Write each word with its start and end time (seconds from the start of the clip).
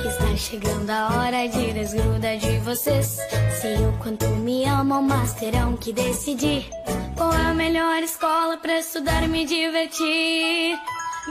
que 0.00 0.08
está 0.08 0.36
chegando 0.36 0.90
a 0.90 1.08
hora 1.08 1.46
de 1.46 1.72
desgrudar 1.72 2.38
de 2.38 2.58
vocês. 2.58 3.18
Sei 3.60 3.76
o 3.76 3.92
quanto 4.02 4.26
me 4.26 4.64
amam, 4.64 5.02
mas 5.02 5.34
terão 5.34 5.76
que 5.76 5.92
decidir. 5.92 6.68
Qual 7.16 7.32
é 7.32 7.46
a 7.50 7.54
melhor 7.54 8.02
escola 8.02 8.56
para 8.56 8.78
estudar 8.78 9.22
e 9.24 9.28
me 9.28 9.44
divertir? 9.44 10.78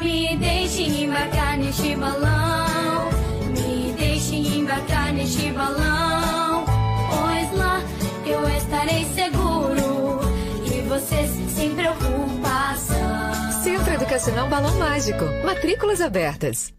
Me 0.01 0.37
deixe 0.37 0.83
embarcar 0.83 1.57
neste 1.57 1.95
balão. 1.95 3.09
Me 3.47 3.91
deixe 3.93 4.35
embarcar 4.35 5.13
neste 5.13 5.51
balão. 5.51 6.65
Pois 7.09 7.57
lá 7.57 7.81
eu 8.25 8.47
estarei 8.49 9.05
seguro. 9.15 10.19
E 10.65 10.81
vocês 10.87 11.31
sem 11.55 11.73
preocupação. 11.73 13.63
Centro 13.63 13.93
Educacional 13.93 14.47
Balão 14.47 14.77
Mágico. 14.77 15.25
Matrículas 15.43 16.01
abertas. 16.01 16.78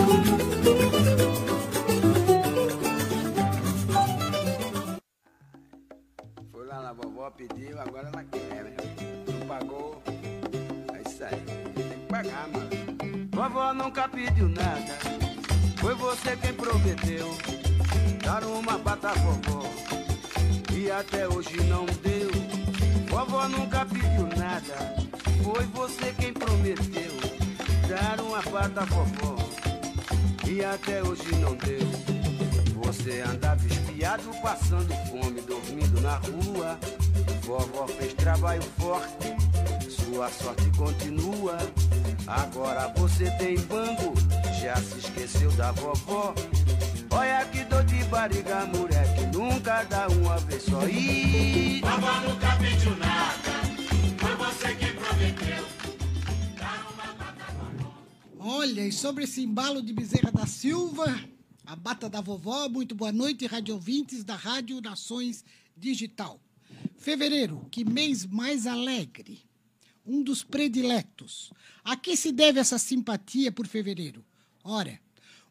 Pediu, 7.47 7.79
agora 7.79 8.09
ela 8.13 8.23
quer, 8.25 8.63
né? 8.63 8.75
Não 9.27 9.47
pagou. 9.47 10.01
É 10.93 11.09
isso 11.09 11.23
aí. 11.23 11.41
Tem 11.75 11.99
que 11.99 12.05
pagar, 12.07 12.47
mano. 12.49 12.69
Vovó 13.31 13.73
nunca 13.73 14.07
pediu 14.07 14.49
nada. 14.49 14.97
Foi 15.77 15.95
você 15.95 16.37
quem 16.37 16.53
prometeu. 16.53 17.27
Dar 18.23 18.43
uma 18.43 18.77
bata 18.77 19.09
à 19.09 19.13
vovó. 19.13 19.63
E 20.73 20.91
até 20.91 21.27
hoje 21.27 21.57
não 21.63 21.85
deu. 21.85 22.29
Vovó 23.09 23.47
nunca 23.47 23.85
pediu 23.85 24.27
nada. 24.37 24.95
Foi 25.43 25.65
você 25.67 26.13
quem 26.19 26.33
prometeu. 26.33 27.11
Dar 27.87 28.19
uma 28.21 28.41
bata 28.41 28.81
à 28.81 28.85
vovó. 28.85 29.35
E 30.47 30.63
até 30.63 31.01
hoje 31.01 31.35
não 31.35 31.55
deu. 31.55 31.89
Você 32.83 33.21
andava 33.21 33.65
espiado, 33.65 34.29
passando 34.43 34.93
fome, 35.09 35.41
dormindo 35.41 36.01
na 36.01 36.15
rua. 36.17 36.77
Vovó 37.43 37.87
fez 37.87 38.13
trabalho 38.13 38.61
forte, 38.77 39.35
sua 39.89 40.29
sorte 40.29 40.69
continua. 40.77 41.57
Agora 42.27 42.87
você 42.95 43.29
tem 43.37 43.59
banco, 43.61 44.13
já 44.61 44.75
se 44.77 44.99
esqueceu 44.99 45.51
da 45.53 45.71
vovó. 45.71 46.33
Olha 47.09 47.43
que 47.45 47.63
dor 47.65 47.83
de 47.83 48.03
barriga, 48.05 48.65
moleque, 48.67 49.25
nunca 49.35 49.83
dá 49.83 50.07
uma 50.07 50.37
vez 50.37 50.63
só. 50.63 50.87
Ih, 50.87 51.81
Vovó 51.81 52.19
nunca 52.21 52.55
pediu 52.57 52.95
nada. 52.97 53.51
Foi 54.17 54.35
você 54.35 54.75
quem 54.75 54.93
prometeu. 54.95 55.65
Olha, 58.39 58.87
e 58.87 58.91
sobre 58.91 59.23
esse 59.25 59.43
embalo 59.43 59.81
de 59.81 59.93
Bezerra 59.93 60.31
da 60.31 60.45
Silva, 60.45 61.05
a 61.65 61.75
bata 61.75 62.09
da 62.09 62.21
vovó, 62.21 62.67
muito 62.69 62.95
boa 62.95 63.11
noite, 63.11 63.45
rádio 63.45 63.75
ouvintes 63.75 64.23
da 64.23 64.35
Rádio 64.35 64.81
Nações 64.81 65.43
Digital. 65.75 66.39
Fevereiro, 67.01 67.67
que 67.71 67.83
mês 67.83 68.27
mais 68.27 68.67
alegre, 68.67 69.41
um 70.05 70.21
dos 70.21 70.43
prediletos. 70.43 71.51
A 71.83 71.95
que 71.95 72.15
se 72.15 72.31
deve 72.31 72.59
essa 72.59 72.77
simpatia 72.77 73.51
por 73.51 73.65
fevereiro? 73.65 74.23
Ora, 74.63 75.01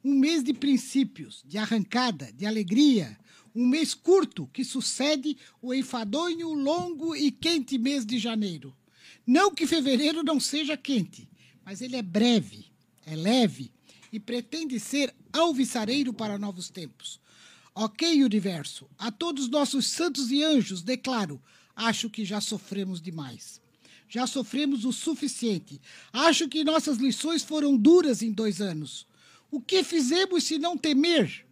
um 0.04 0.14
mês 0.14 0.44
de 0.44 0.54
princípios, 0.54 1.42
de 1.44 1.58
arrancada, 1.58 2.32
de 2.32 2.46
alegria, 2.46 3.18
um 3.52 3.66
mês 3.66 3.94
curto 3.94 4.48
que 4.52 4.62
sucede 4.62 5.36
o 5.60 5.74
enfadonho, 5.74 6.54
longo 6.54 7.16
e 7.16 7.32
quente 7.32 7.76
mês 7.76 8.06
de 8.06 8.16
janeiro. 8.16 8.72
Não 9.26 9.52
que 9.52 9.66
fevereiro 9.66 10.22
não 10.22 10.38
seja 10.38 10.76
quente, 10.76 11.28
mas 11.64 11.80
ele 11.80 11.96
é 11.96 12.02
breve, 12.02 12.66
é 13.04 13.16
leve 13.16 13.72
e 14.12 14.20
pretende 14.20 14.78
ser 14.78 15.12
alvissareiro 15.32 16.12
para 16.12 16.38
novos 16.38 16.70
tempos. 16.70 17.18
Ok, 17.82 18.22
universo, 18.22 18.86
a 18.98 19.10
todos 19.10 19.48
nossos 19.48 19.86
santos 19.86 20.30
e 20.30 20.44
anjos 20.44 20.82
declaro: 20.82 21.40
acho 21.74 22.10
que 22.10 22.26
já 22.26 22.38
sofremos 22.38 23.00
demais. 23.00 23.58
Já 24.06 24.26
sofremos 24.26 24.84
o 24.84 24.92
suficiente. 24.92 25.80
Acho 26.12 26.46
que 26.46 26.62
nossas 26.62 26.98
lições 26.98 27.42
foram 27.42 27.78
duras 27.78 28.20
em 28.20 28.32
dois 28.32 28.60
anos. 28.60 29.06
O 29.50 29.62
que 29.62 29.82
fizemos 29.82 30.44
se 30.44 30.58
não 30.58 30.76
temer? 30.76 31.46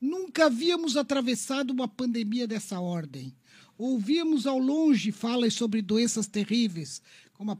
Nunca 0.00 0.46
havíamos 0.46 0.96
atravessado 0.96 1.72
uma 1.72 1.88
pandemia 1.88 2.46
dessa 2.46 2.78
ordem. 2.78 3.34
Ouvíamos 3.76 4.46
ao 4.46 4.60
longe 4.60 5.10
falas 5.10 5.54
sobre 5.54 5.82
doenças 5.82 6.28
terríveis, 6.28 7.02
como 7.32 7.50
a 7.50 7.58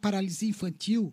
paralisia 0.00 0.48
infantil, 0.48 1.12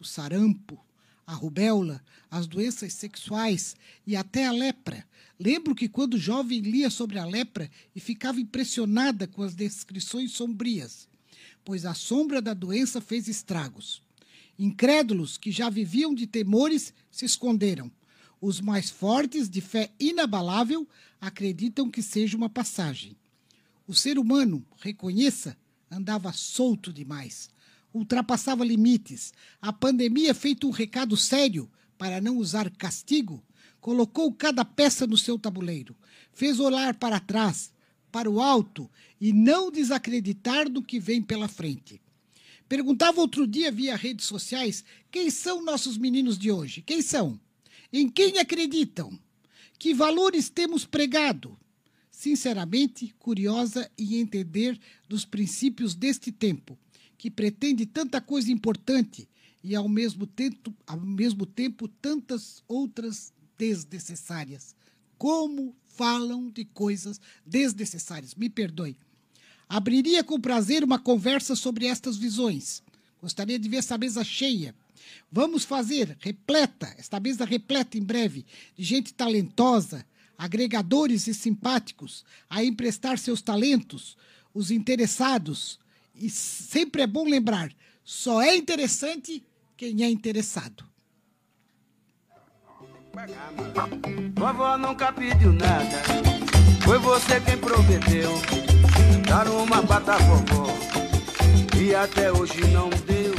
o 0.00 0.06
sarampo, 0.06 0.82
a 1.26 1.34
rubéola, 1.34 2.02
as 2.30 2.46
doenças 2.46 2.92
sexuais 2.92 3.76
e 4.06 4.16
até 4.16 4.46
a 4.46 4.52
lepra. 4.52 5.06
Lembro 5.38 5.74
que 5.74 5.88
quando 5.88 6.18
jovem 6.18 6.60
lia 6.60 6.90
sobre 6.90 7.18
a 7.18 7.24
lepra 7.24 7.70
e 7.94 8.00
ficava 8.00 8.40
impressionada 8.40 9.26
com 9.26 9.42
as 9.42 9.54
descrições 9.54 10.32
sombrias, 10.32 11.08
pois 11.64 11.84
a 11.84 11.94
sombra 11.94 12.40
da 12.40 12.54
doença 12.54 13.00
fez 13.00 13.26
estragos. 13.28 14.02
Incrédulos 14.58 15.36
que 15.36 15.50
já 15.50 15.68
viviam 15.68 16.14
de 16.14 16.26
temores 16.26 16.92
se 17.10 17.24
esconderam. 17.24 17.90
Os 18.40 18.60
mais 18.60 18.90
fortes, 18.90 19.48
de 19.48 19.60
fé 19.60 19.90
inabalável, 19.98 20.86
acreditam 21.20 21.90
que 21.90 22.02
seja 22.02 22.36
uma 22.36 22.48
passagem. 22.48 23.16
O 23.86 23.94
ser 23.94 24.18
humano, 24.18 24.64
reconheça, 24.80 25.56
andava 25.90 26.32
solto 26.32 26.92
demais 26.92 27.53
ultrapassava 27.94 28.64
limites. 28.64 29.32
A 29.62 29.72
pandemia, 29.72 30.34
feito 30.34 30.66
um 30.66 30.70
recado 30.70 31.16
sério 31.16 31.70
para 31.96 32.20
não 32.20 32.36
usar 32.36 32.68
castigo, 32.70 33.42
colocou 33.80 34.32
cada 34.32 34.64
peça 34.64 35.06
no 35.06 35.16
seu 35.16 35.38
tabuleiro, 35.38 35.96
fez 36.32 36.58
olhar 36.58 36.94
para 36.94 37.20
trás, 37.20 37.72
para 38.10 38.28
o 38.28 38.42
alto 38.42 38.90
e 39.20 39.32
não 39.32 39.70
desacreditar 39.70 40.68
do 40.68 40.82
que 40.82 40.98
vem 40.98 41.22
pela 41.22 41.48
frente. 41.48 42.00
Perguntava 42.68 43.20
outro 43.20 43.46
dia 43.46 43.70
via 43.70 43.94
redes 43.94 44.26
sociais 44.26 44.84
quem 45.10 45.30
são 45.30 45.62
nossos 45.62 45.96
meninos 45.96 46.36
de 46.36 46.50
hoje? 46.50 46.82
Quem 46.82 47.00
são? 47.02 47.38
Em 47.92 48.08
quem 48.08 48.38
acreditam? 48.38 49.16
Que 49.78 49.94
valores 49.94 50.48
temos 50.48 50.84
pregado? 50.84 51.56
Sinceramente, 52.10 53.14
curiosa 53.18 53.90
em 53.98 54.16
entender 54.16 54.80
dos 55.08 55.24
princípios 55.24 55.94
deste 55.94 56.32
tempo, 56.32 56.78
que 57.16 57.30
pretende 57.30 57.86
tanta 57.86 58.20
coisa 58.20 58.50
importante 58.50 59.28
e, 59.62 59.74
ao 59.74 59.88
mesmo 59.88 60.26
tempo, 60.26 60.74
ao 60.86 61.00
mesmo 61.00 61.46
tempo 61.46 61.88
tantas 61.88 62.62
outras 62.68 63.32
desnecessárias. 63.56 64.74
Como 65.16 65.74
falam 65.86 66.50
de 66.50 66.64
coisas 66.64 67.20
desnecessárias? 67.46 68.34
Me 68.34 68.50
perdoe. 68.50 68.96
Abriria 69.68 70.22
com 70.22 70.40
prazer 70.40 70.84
uma 70.84 70.98
conversa 70.98 71.56
sobre 71.56 71.86
estas 71.86 72.16
visões. 72.16 72.82
Gostaria 73.22 73.58
de 73.58 73.68
ver 73.68 73.78
essa 73.78 73.96
mesa 73.96 74.22
cheia. 74.22 74.74
Vamos 75.32 75.64
fazer 75.64 76.16
repleta, 76.20 76.94
esta 76.98 77.18
mesa 77.18 77.44
repleta 77.44 77.96
em 77.96 78.02
breve, 78.02 78.44
de 78.76 78.84
gente 78.84 79.14
talentosa, 79.14 80.04
agregadores 80.36 81.26
e 81.26 81.34
simpáticos, 81.34 82.24
a 82.48 82.62
emprestar 82.62 83.18
seus 83.18 83.40
talentos, 83.40 84.16
os 84.52 84.70
interessados, 84.70 85.78
e 86.14 86.30
sempre 86.30 87.02
é 87.02 87.06
bom 87.06 87.24
lembrar: 87.24 87.70
só 88.04 88.42
é 88.42 88.56
interessante 88.56 89.44
quem 89.76 90.02
é 90.02 90.10
interessado. 90.10 90.84
Vovó 94.34 94.76
nunca 94.76 95.12
pediu 95.12 95.52
nada, 95.52 96.02
foi 96.84 96.98
você 96.98 97.40
quem 97.40 97.56
prometeu 97.58 98.30
dar 99.28 99.48
uma 99.48 99.80
bata 99.82 100.16
vovó 100.18 100.66
e 101.80 101.94
até 101.94 102.30
hoje 102.30 102.60
não 102.68 102.90
deu. 102.90 103.34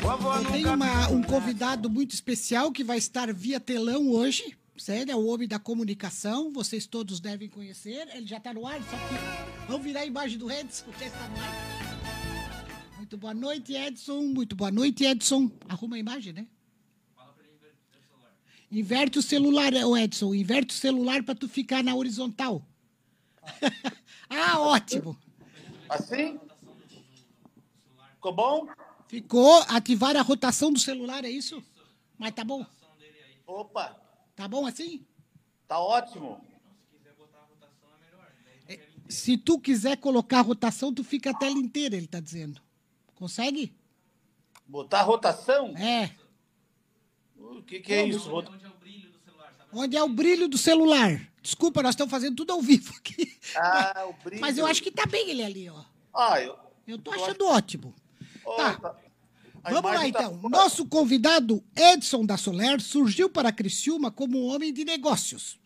Vovó 0.00 0.36
Eu 0.36 0.44
tenho 0.44 0.74
uma, 0.74 1.08
um 1.08 1.22
convidado 1.22 1.90
muito 1.90 2.14
especial 2.14 2.70
que 2.70 2.84
vai 2.84 2.98
estar 2.98 3.32
via 3.32 3.58
telão 3.58 4.10
hoje. 4.10 4.56
Sério, 4.82 5.12
é 5.12 5.14
o 5.14 5.26
homem 5.26 5.46
da 5.46 5.60
comunicação, 5.60 6.52
vocês 6.52 6.86
todos 6.86 7.20
devem 7.20 7.48
conhecer. 7.48 8.08
Ele 8.16 8.26
já 8.26 8.38
está 8.38 8.52
no 8.52 8.66
ar, 8.66 8.82
só 8.82 8.96
que 8.96 9.68
vamos 9.68 9.84
virar 9.84 10.00
a 10.00 10.06
imagem 10.06 10.36
do 10.36 10.50
Edson, 10.50 10.86
já 10.98 11.06
está 11.06 11.28
no 11.28 11.36
ar. 11.38 12.96
Muito 12.96 13.16
boa 13.16 13.32
noite, 13.32 13.74
Edson. 13.74 14.22
Muito 14.22 14.56
boa 14.56 14.72
noite, 14.72 15.04
Edson. 15.04 15.48
Arruma 15.68 15.94
a 15.94 15.98
imagem, 16.00 16.32
né? 16.32 16.48
Inverte 18.72 19.20
o 19.20 19.22
celular, 19.22 19.72
o 19.72 19.96
Edson. 19.96 20.34
Inverte 20.34 20.74
o 20.74 20.76
celular 20.76 21.22
para 21.22 21.36
tu 21.36 21.48
ficar 21.48 21.84
na 21.84 21.94
horizontal. 21.94 22.60
ah, 24.28 24.58
ótimo. 24.58 25.16
Assim? 25.88 26.40
Ficou 28.14 28.34
bom? 28.34 28.66
Ficou. 29.06 29.62
Ativar 29.68 30.16
a 30.16 30.22
rotação 30.22 30.72
do 30.72 30.80
celular, 30.80 31.24
é 31.24 31.30
isso? 31.30 31.62
Mas 32.18 32.34
tá 32.34 32.42
bom. 32.42 32.66
Opa. 33.46 34.01
Tá 34.42 34.48
bom 34.48 34.66
assim? 34.66 35.06
Tá 35.68 35.78
ótimo. 35.78 36.44
É, 38.68 38.80
se 39.08 39.38
tu 39.38 39.56
quiser 39.60 39.96
colocar 39.98 40.40
a 40.40 40.42
rotação, 40.42 40.92
tu 40.92 41.04
fica 41.04 41.30
a 41.30 41.34
tela 41.34 41.56
inteira, 41.56 41.94
ele 41.94 42.08
tá 42.08 42.18
dizendo. 42.18 42.60
Consegue? 43.14 43.72
Botar 44.66 44.98
a 44.98 45.02
rotação? 45.04 45.76
É. 45.76 46.10
O 47.38 47.62
que, 47.62 47.78
que 47.78 47.92
é 47.92 48.04
isso? 48.04 48.34
Onde 48.34 48.64
é 48.64 48.68
o 48.68 48.72
brilho 48.80 49.12
do 49.12 49.18
celular? 49.20 49.68
Onde 49.72 49.96
é 49.96 50.02
o 50.02 50.08
brilho 50.08 50.48
do 50.48 50.58
celular? 50.58 51.32
Desculpa, 51.40 51.80
nós 51.80 51.92
estamos 51.92 52.10
fazendo 52.10 52.34
tudo 52.34 52.52
ao 52.52 52.60
vivo 52.60 52.92
aqui. 52.98 53.38
Ah, 53.54 54.06
o 54.08 54.24
brilho. 54.24 54.40
Mas 54.40 54.58
eu 54.58 54.66
acho 54.66 54.82
que 54.82 54.90
tá 54.90 55.06
bem 55.06 55.30
ele 55.30 55.44
ali, 55.44 55.70
ó. 55.70 55.84
Ah, 56.12 56.40
eu. 56.42 56.58
Eu 56.84 56.98
tô 56.98 57.12
achando 57.12 57.44
acho... 57.44 57.54
ótimo. 57.58 57.94
Oh, 58.44 58.56
tá. 58.56 58.74
tá. 58.74 58.96
Vamos 59.64 59.90
lá, 59.90 60.00
tá 60.00 60.08
então. 60.08 60.38
Tá... 60.38 60.48
Nosso 60.48 60.86
convidado, 60.86 61.62
Edson 61.76 62.24
da 62.24 62.36
Soler, 62.36 62.80
surgiu 62.80 63.28
para 63.30 63.52
Criciúma 63.52 64.10
como 64.10 64.38
um 64.38 64.46
homem 64.46 64.72
de 64.72 64.84
negócios 64.84 65.60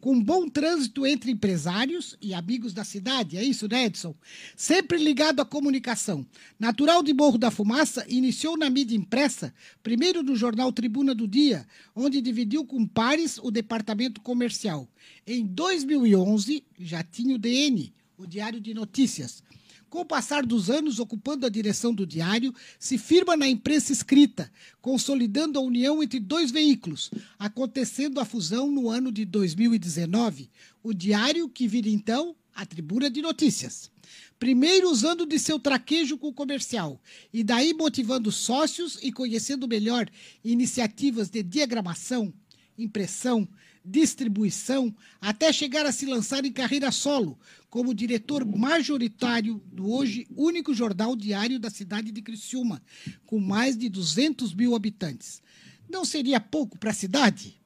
com 0.00 0.22
bom 0.22 0.48
trânsito 0.48 1.06
entre 1.06 1.30
empresários 1.30 2.16
e 2.20 2.34
amigos 2.34 2.72
da 2.72 2.84
cidade. 2.84 3.36
É 3.36 3.42
isso, 3.42 3.68
né, 3.68 3.86
Edson? 3.86 4.14
Sempre 4.56 4.98
ligado 4.98 5.40
à 5.40 5.44
comunicação. 5.44 6.26
Natural 6.58 7.02
de 7.02 7.12
Morro 7.12 7.38
da 7.38 7.50
Fumaça, 7.50 8.04
iniciou 8.08 8.56
na 8.56 8.70
mídia 8.70 8.96
impressa, 8.96 9.52
primeiro 9.82 10.22
no 10.22 10.36
jornal 10.36 10.72
Tribuna 10.72 11.14
do 11.14 11.26
Dia, 11.26 11.66
onde 11.94 12.20
dividiu 12.20 12.64
com 12.64 12.86
pares 12.86 13.38
o 13.38 13.50
departamento 13.50 14.20
comercial. 14.20 14.88
Em 15.26 15.44
2011, 15.44 16.64
já 16.78 17.02
tinha 17.02 17.34
o 17.34 17.38
DN, 17.38 17.92
o 18.16 18.26
Diário 18.26 18.60
de 18.60 18.74
Notícias. 18.74 19.42
Com 19.88 20.00
o 20.00 20.04
passar 20.04 20.44
dos 20.44 20.68
anos 20.68 20.98
ocupando 20.98 21.46
a 21.46 21.48
direção 21.48 21.94
do 21.94 22.06
diário, 22.06 22.54
se 22.78 22.98
firma 22.98 23.36
na 23.36 23.48
imprensa 23.48 23.90
escrita, 23.90 24.52
consolidando 24.82 25.58
a 25.58 25.62
união 25.62 26.02
entre 26.02 26.20
dois 26.20 26.50
veículos, 26.50 27.10
acontecendo 27.38 28.20
a 28.20 28.24
fusão 28.24 28.70
no 28.70 28.90
ano 28.90 29.10
de 29.10 29.24
2019. 29.24 30.50
O 30.82 30.92
diário 30.92 31.48
que 31.48 31.66
vira 31.66 31.88
então 31.88 32.36
a 32.54 32.66
Tribuna 32.66 33.10
de 33.10 33.22
Notícias. 33.22 33.90
Primeiro 34.38 34.90
usando 34.90 35.24
de 35.24 35.38
seu 35.38 35.58
traquejo 35.58 36.18
com 36.18 36.28
o 36.28 36.34
comercial, 36.34 37.00
e 37.32 37.42
daí 37.42 37.72
motivando 37.72 38.30
sócios 38.30 38.98
e 39.02 39.10
conhecendo 39.10 39.66
melhor 39.66 40.08
iniciativas 40.44 41.30
de 41.30 41.42
diagramação, 41.42 42.32
impressão, 42.76 43.48
distribuição, 43.84 44.94
até 45.20 45.52
chegar 45.52 45.86
a 45.86 45.92
se 45.92 46.06
lançar 46.06 46.44
em 46.44 46.52
carreira 46.52 46.90
solo, 46.90 47.38
como 47.70 47.94
diretor 47.94 48.44
majoritário 48.44 49.62
do 49.72 49.90
hoje 49.90 50.26
único 50.36 50.74
jornal 50.74 51.14
diário 51.14 51.58
da 51.58 51.70
cidade 51.70 52.10
de 52.10 52.22
Criciúma, 52.22 52.82
com 53.26 53.38
mais 53.38 53.76
de 53.76 53.88
200 53.88 54.54
mil 54.54 54.74
habitantes. 54.74 55.42
Não 55.88 56.04
seria 56.04 56.40
pouco 56.40 56.78
para 56.78 56.90
a 56.90 56.94
cidade? 56.94 57.58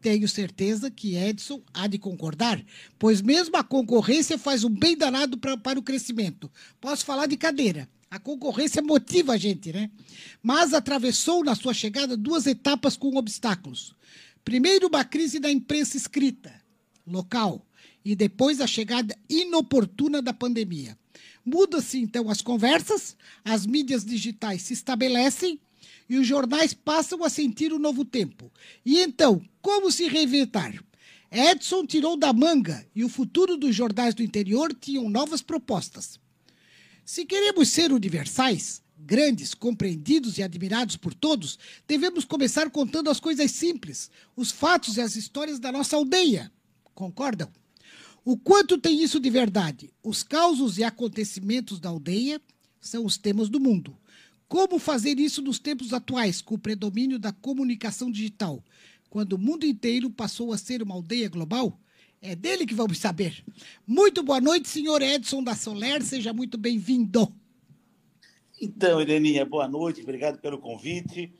Tenho 0.00 0.26
certeza 0.26 0.90
que 0.90 1.14
Edson 1.14 1.62
há 1.74 1.86
de 1.86 1.98
concordar, 1.98 2.64
pois 2.98 3.20
mesmo 3.20 3.56
a 3.56 3.62
concorrência 3.62 4.38
faz 4.38 4.64
um 4.64 4.70
bem 4.70 4.96
danado 4.96 5.36
pra, 5.36 5.56
para 5.58 5.78
o 5.78 5.82
crescimento. 5.82 6.50
Posso 6.80 7.04
falar 7.04 7.26
de 7.26 7.36
cadeira. 7.36 7.88
A 8.10 8.18
concorrência 8.18 8.82
motiva 8.82 9.34
a 9.34 9.36
gente, 9.36 9.72
né? 9.72 9.88
Mas 10.42 10.74
atravessou 10.74 11.44
na 11.44 11.54
sua 11.54 11.72
chegada 11.72 12.16
duas 12.16 12.46
etapas 12.46 12.96
com 12.96 13.16
obstáculos. 13.16 13.94
Primeiro, 14.44 14.88
uma 14.88 15.04
crise 15.04 15.38
da 15.38 15.50
imprensa 15.50 15.96
escrita, 15.96 16.52
local, 17.06 17.66
e 18.04 18.14
depois 18.14 18.60
a 18.60 18.66
chegada 18.66 19.16
inoportuna 19.28 20.22
da 20.22 20.32
pandemia. 20.32 20.96
Muda-se 21.44 21.98
então 21.98 22.30
as 22.30 22.40
conversas, 22.40 23.16
as 23.44 23.66
mídias 23.66 24.04
digitais 24.04 24.62
se 24.62 24.72
estabelecem 24.72 25.60
e 26.08 26.16
os 26.16 26.26
jornais 26.26 26.74
passam 26.74 27.22
a 27.24 27.30
sentir 27.30 27.72
o 27.72 27.78
novo 27.78 28.04
tempo. 28.04 28.50
E 28.84 28.98
então, 29.00 29.42
como 29.62 29.90
se 29.90 30.08
reinventar? 30.08 30.74
Edson 31.30 31.86
tirou 31.86 32.16
da 32.16 32.32
manga 32.32 32.84
e 32.94 33.04
o 33.04 33.08
futuro 33.08 33.56
dos 33.56 33.74
jornais 33.74 34.14
do 34.14 34.22
interior 34.22 34.74
tinham 34.74 35.08
novas 35.08 35.40
propostas. 35.40 36.18
Se 37.04 37.24
queremos 37.24 37.68
ser 37.68 37.92
universais, 37.92 38.82
grandes, 39.04 39.54
compreendidos 39.54 40.38
e 40.38 40.42
admirados 40.42 40.96
por 40.96 41.14
todos, 41.14 41.58
devemos 41.86 42.24
começar 42.24 42.70
contando 42.70 43.10
as 43.10 43.20
coisas 43.20 43.50
simples, 43.50 44.10
os 44.36 44.50
fatos 44.50 44.96
e 44.96 45.00
as 45.00 45.16
histórias 45.16 45.58
da 45.58 45.72
nossa 45.72 45.96
aldeia. 45.96 46.52
Concordam? 46.94 47.48
O 48.24 48.36
quanto 48.36 48.78
tem 48.78 49.02
isso 49.02 49.18
de 49.18 49.30
verdade? 49.30 49.92
Os 50.02 50.22
causos 50.22 50.78
e 50.78 50.84
acontecimentos 50.84 51.80
da 51.80 51.88
aldeia 51.88 52.40
são 52.80 53.04
os 53.04 53.16
temas 53.16 53.48
do 53.48 53.58
mundo. 53.58 53.96
Como 54.46 54.78
fazer 54.78 55.18
isso 55.18 55.40
nos 55.40 55.58
tempos 55.58 55.92
atuais, 55.92 56.40
com 56.42 56.56
o 56.56 56.58
predomínio 56.58 57.18
da 57.18 57.32
comunicação 57.32 58.10
digital? 58.10 58.62
quando 59.10 59.32
o 59.32 59.38
mundo 59.38 59.66
inteiro 59.66 60.08
passou 60.08 60.52
a 60.52 60.58
ser 60.58 60.82
uma 60.82 60.94
aldeia 60.94 61.28
global? 61.28 61.78
É 62.22 62.36
dele 62.36 62.64
que 62.64 62.74
vamos 62.74 62.98
saber. 62.98 63.44
Muito 63.86 64.22
boa 64.22 64.40
noite, 64.40 64.68
senhor 64.68 65.02
Edson 65.02 65.42
da 65.42 65.54
Soler, 65.54 66.02
seja 66.02 66.32
muito 66.32 66.56
bem-vindo. 66.56 67.34
Então, 68.60 69.00
Ireninha, 69.00 69.44
boa 69.46 69.66
noite, 69.66 70.02
obrigado 70.02 70.38
pelo 70.38 70.58
convite. 70.58 71.32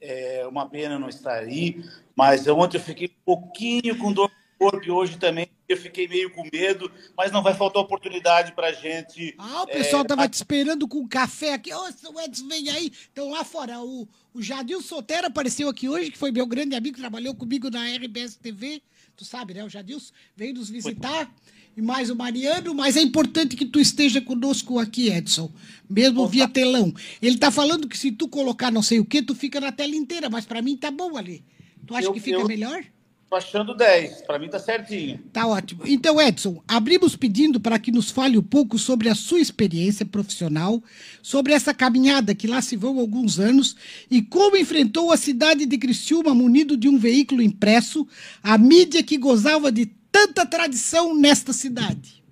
É 0.00 0.46
uma 0.46 0.68
pena 0.68 0.96
não 0.96 1.08
estar 1.08 1.34
aí, 1.34 1.82
mas 2.14 2.46
ontem 2.46 2.76
eu 2.76 2.80
fiquei 2.80 3.08
um 3.08 3.24
pouquinho 3.24 3.98
com 3.98 4.12
dor 4.12 4.30
no 4.30 4.70
corpo 4.70 4.86
e 4.86 4.90
hoje 4.90 5.18
também 5.18 5.48
eu 5.68 5.76
fiquei 5.76 6.06
meio 6.06 6.32
com 6.32 6.48
medo, 6.52 6.90
mas 7.16 7.32
não 7.32 7.42
vai 7.42 7.52
faltar 7.52 7.82
oportunidade 7.82 8.52
para 8.52 8.72
gente. 8.72 9.34
Ah, 9.36 9.64
o 9.64 9.66
pessoal 9.66 10.02
é, 10.02 10.06
tava 10.06 10.28
te 10.28 10.34
esperando 10.34 10.86
com 10.86 11.06
café 11.06 11.54
aqui. 11.54 11.74
Ô, 11.74 11.92
seu 11.92 12.18
Edson, 12.20 12.46
vem 12.46 12.70
aí. 12.70 12.92
Então, 13.12 13.30
lá 13.30 13.44
fora, 13.44 13.80
o, 13.80 14.08
o 14.32 14.40
Jadil 14.40 14.80
Sotero 14.80 15.26
apareceu 15.26 15.68
aqui 15.68 15.88
hoje, 15.88 16.12
que 16.12 16.18
foi 16.18 16.30
meu 16.30 16.46
grande 16.46 16.76
amigo, 16.76 16.96
trabalhou 16.96 17.34
comigo 17.34 17.68
na 17.70 17.86
RBS 17.88 18.36
TV. 18.36 18.80
Tu 19.16 19.24
sabe, 19.24 19.52
né? 19.52 19.64
O 19.64 19.68
Jadilson 19.68 20.12
veio 20.36 20.54
nos 20.54 20.70
visitar. 20.70 21.28
E 21.76 21.82
mais 21.82 22.10
o 22.10 22.16
Mariano, 22.16 22.74
mas 22.74 22.96
é 22.96 23.02
importante 23.02 23.54
que 23.56 23.64
tu 23.64 23.78
esteja 23.78 24.20
conosco 24.20 24.78
aqui, 24.78 25.08
Edson. 25.10 25.50
Mesmo 25.88 26.22
Opa. 26.22 26.30
via 26.32 26.48
telão. 26.48 26.92
Ele 27.22 27.38
tá 27.38 27.50
falando 27.50 27.88
que 27.88 27.96
se 27.96 28.10
tu 28.10 28.26
colocar 28.28 28.70
não 28.72 28.82
sei 28.82 28.98
o 28.98 29.04
que, 29.04 29.22
tu 29.22 29.34
fica 29.34 29.60
na 29.60 29.70
tela 29.70 29.94
inteira, 29.94 30.28
mas 30.28 30.44
para 30.44 30.60
mim 30.60 30.76
tá 30.76 30.90
bom 30.90 31.16
ali. 31.16 31.44
Tu 31.86 31.94
acha 31.94 32.06
Eu- 32.08 32.12
que 32.12 32.20
fica 32.20 32.38
eu- 32.38 32.46
melhor? 32.48 32.82
Tô 33.30 33.36
achando 33.36 33.74
10, 33.76 34.22
para 34.22 34.38
mim 34.38 34.48
tá 34.48 34.58
certinho. 34.58 35.20
Tá 35.34 35.46
ótimo. 35.46 35.82
Então, 35.86 36.18
Edson, 36.18 36.62
abrimos 36.66 37.14
pedindo 37.14 37.60
para 37.60 37.78
que 37.78 37.92
nos 37.92 38.10
fale 38.10 38.38
um 38.38 38.42
pouco 38.42 38.78
sobre 38.78 39.10
a 39.10 39.14
sua 39.14 39.38
experiência 39.38 40.06
profissional, 40.06 40.82
sobre 41.22 41.52
essa 41.52 41.74
caminhada 41.74 42.34
que 42.34 42.46
lá 42.46 42.62
se 42.62 42.74
vão 42.74 42.98
alguns 42.98 43.38
anos 43.38 43.76
e 44.10 44.22
como 44.22 44.56
enfrentou 44.56 45.12
a 45.12 45.16
cidade 45.18 45.66
de 45.66 45.76
Criciúma 45.76 46.34
munido 46.34 46.74
de 46.74 46.88
um 46.88 46.96
veículo 46.96 47.42
impresso, 47.42 48.08
a 48.42 48.56
mídia 48.56 49.02
que 49.02 49.18
gozava 49.18 49.70
de 49.70 49.84
tanta 50.18 50.44
tradição 50.44 51.14
nesta 51.14 51.52
cidade. 51.52 52.24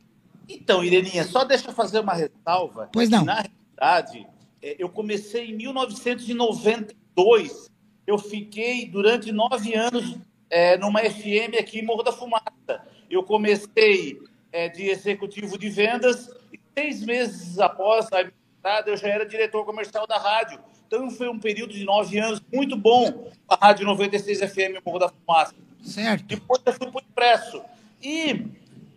Então, 0.48 0.82
Ireninha, 0.82 1.22
só 1.24 1.44
deixa 1.44 1.68
eu 1.68 1.72
fazer 1.72 2.00
uma 2.00 2.14
ressalva. 2.14 2.90
Pois 2.92 3.08
não. 3.08 3.24
Na 3.24 3.42
realidade, 3.42 4.26
é, 4.60 4.74
eu 4.78 4.88
comecei 4.88 5.50
em 5.50 5.56
1992. 5.56 7.70
Eu 8.06 8.18
fiquei 8.18 8.86
durante 8.86 9.30
nove 9.30 9.72
anos 9.74 10.16
é, 10.50 10.76
numa 10.78 11.00
FM 11.00 11.54
aqui 11.58 11.80
em 11.80 11.84
Morro 11.84 12.02
da 12.02 12.12
Fumaça. 12.12 12.82
Eu 13.08 13.22
comecei 13.22 14.18
é, 14.50 14.68
de 14.68 14.88
executivo 14.88 15.56
de 15.56 15.68
vendas 15.68 16.28
e 16.52 16.58
seis 16.76 17.04
meses 17.04 17.60
após 17.60 18.12
a 18.12 18.18
minha 18.18 18.32
entrada, 18.58 18.90
eu 18.90 18.96
já 18.96 19.06
era 19.08 19.24
diretor 19.24 19.64
comercial 19.64 20.04
da 20.06 20.18
rádio. 20.18 20.58
Então, 20.86 21.10
foi 21.10 21.28
um 21.28 21.38
período 21.38 21.72
de 21.72 21.84
nove 21.84 22.18
anos 22.18 22.40
muito 22.52 22.76
bom 22.76 23.30
a 23.48 23.56
Rádio 23.56 23.86
96 23.86 24.52
FM 24.52 24.84
Morro 24.84 24.98
da 25.00 25.08
Fumaça. 25.08 25.54
Certo? 25.82 26.24
Depois 26.24 26.60
eu 26.64 26.72
fui 26.72 26.90
para 26.90 27.00
o 27.00 27.04
impresso. 27.04 27.62
E, 28.02 28.46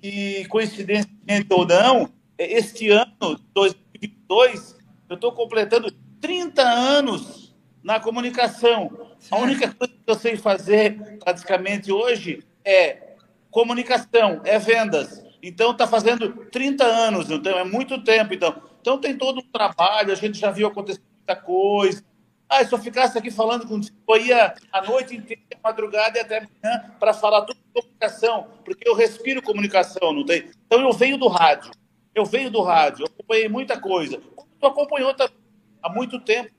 e, 0.01 0.45
coincidentemente 0.45 1.47
ou 1.49 1.65
não, 1.65 2.09
este 2.37 2.89
ano, 2.89 3.39
2022, 3.53 4.77
eu 5.09 5.15
estou 5.15 5.31
completando 5.31 5.91
30 6.21 6.61
anos 6.61 7.55
na 7.83 7.99
comunicação. 7.99 8.91
A 9.29 9.37
única 9.37 9.73
coisa 9.73 9.93
que 9.93 10.11
eu 10.11 10.15
sei 10.15 10.37
fazer, 10.37 11.17
praticamente 11.19 11.91
hoje, 11.91 12.43
é 12.63 13.15
comunicação, 13.49 14.41
é 14.43 14.59
vendas. 14.59 15.23
Então, 15.41 15.71
está 15.71 15.87
fazendo 15.87 16.45
30 16.51 16.83
anos, 16.83 17.29
então 17.31 17.57
é 17.57 17.63
muito 17.63 18.03
tempo. 18.03 18.33
Então, 18.33 18.61
então 18.81 18.97
tem 18.99 19.17
todo 19.17 19.39
um 19.39 19.51
trabalho, 19.51 20.11
a 20.11 20.15
gente 20.15 20.37
já 20.37 20.51
viu 20.51 20.67
acontecer 20.67 21.01
muita 21.17 21.35
coisa. 21.35 22.03
Ah, 22.49 22.65
se 22.65 22.73
eu 22.73 22.79
ficasse 22.79 23.15
aqui 23.15 23.29
falando 23.29 23.67
contigo, 23.67 23.95
eu 24.07 24.25
ia 24.25 24.55
a 24.71 24.81
noite 24.81 25.15
inteira, 25.15 25.43
a 25.63 25.67
madrugada 25.67 26.17
e 26.17 26.21
até 26.21 26.37
amanhã 26.37 26.91
para 26.99 27.13
falar 27.13 27.43
tudo 27.43 27.57
de 27.57 27.81
comunicação, 27.81 28.47
porque 28.65 28.89
eu 28.89 28.95
respiro 28.95 29.39
comunicação, 29.39 30.11
não 30.11 30.25
tem? 30.25 30.49
Então 30.65 30.81
eu 30.81 30.91
venho 30.91 31.15
do 31.15 31.27
rádio, 31.27 31.71
eu 32.15 32.25
venho 32.25 32.49
do 32.49 32.63
rádio, 32.63 33.03
eu 33.03 33.05
acompanhei 33.05 33.47
muita 33.47 33.79
coisa. 33.79 34.19
Tu 34.59 34.65
acompanhou 34.65 35.13
também 35.13 35.37
há 35.83 35.93
muito 35.93 36.19
tempo, 36.19 36.49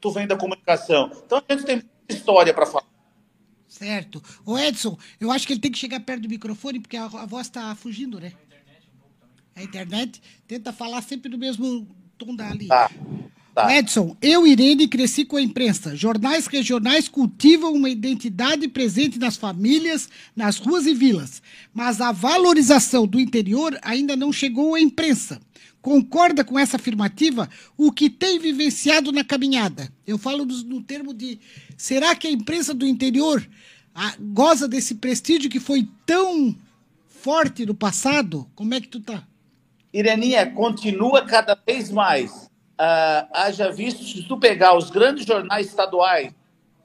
tu 0.00 0.12
vem 0.12 0.28
da 0.28 0.36
comunicação. 0.36 1.10
Então 1.26 1.42
a 1.48 1.52
gente 1.52 1.66
tem 1.66 1.76
muita 1.76 1.90
história 2.08 2.54
para 2.54 2.64
falar. 2.64 2.86
Certo. 3.66 4.22
Ô, 4.44 4.56
Edson, 4.56 4.96
eu 5.20 5.32
acho 5.32 5.44
que 5.44 5.52
ele 5.52 5.60
tem 5.60 5.72
que 5.72 5.78
chegar 5.78 5.98
perto 5.98 6.22
do 6.22 6.28
microfone, 6.28 6.78
porque 6.78 6.96
a, 6.96 7.04
a 7.04 7.26
voz 7.26 7.48
tá 7.48 7.74
fugindo, 7.74 8.20
né? 8.20 8.32
A 9.56 9.62
internet 9.62 10.22
tenta 10.46 10.72
falar 10.72 11.02
sempre 11.02 11.28
no 11.30 11.36
mesmo 11.36 11.88
tom 12.16 12.36
dali. 12.36 12.68
Tá, 12.68 12.88
tá. 13.56 13.74
Edson, 13.74 14.14
eu, 14.20 14.46
Irene, 14.46 14.86
cresci 14.86 15.24
com 15.24 15.36
a 15.36 15.42
imprensa. 15.42 15.96
Jornais 15.96 16.46
regionais 16.46 17.08
cultivam 17.08 17.72
uma 17.72 17.88
identidade 17.88 18.68
presente 18.68 19.18
nas 19.18 19.36
famílias, 19.36 20.08
nas 20.36 20.58
ruas 20.58 20.84
e 20.84 20.92
vilas. 20.92 21.42
Mas 21.72 22.00
a 22.00 22.12
valorização 22.12 23.06
do 23.06 23.18
interior 23.18 23.76
ainda 23.80 24.14
não 24.14 24.30
chegou 24.30 24.74
à 24.74 24.80
imprensa. 24.80 25.40
Concorda 25.80 26.44
com 26.44 26.58
essa 26.58 26.76
afirmativa? 26.76 27.48
O 27.78 27.90
que 27.90 28.10
tem 28.10 28.38
vivenciado 28.38 29.10
na 29.10 29.24
caminhada? 29.24 29.90
Eu 30.06 30.18
falo 30.18 30.44
no, 30.44 30.54
no 30.64 30.82
termo 30.82 31.14
de 31.14 31.38
será 31.78 32.14
que 32.14 32.26
a 32.26 32.30
imprensa 32.30 32.74
do 32.74 32.86
interior 32.86 33.48
ah, 33.94 34.14
goza 34.20 34.68
desse 34.68 34.96
prestígio 34.96 35.48
que 35.48 35.60
foi 35.60 35.88
tão 36.04 36.54
forte 37.08 37.64
no 37.64 37.74
passado? 37.74 38.46
Como 38.54 38.74
é 38.74 38.80
que 38.80 38.88
tu 38.88 39.00
tá? 39.00 39.26
Ireninha, 39.94 40.44
continua 40.50 41.24
cada 41.24 41.54
vez 41.66 41.90
mais. 41.90 42.45
Ah, 42.78 43.26
haja 43.32 43.70
visto, 43.70 44.02
se 44.04 44.22
tu 44.24 44.38
pegar 44.38 44.76
os 44.76 44.90
grandes 44.90 45.24
jornais 45.24 45.66
estaduais, 45.66 46.34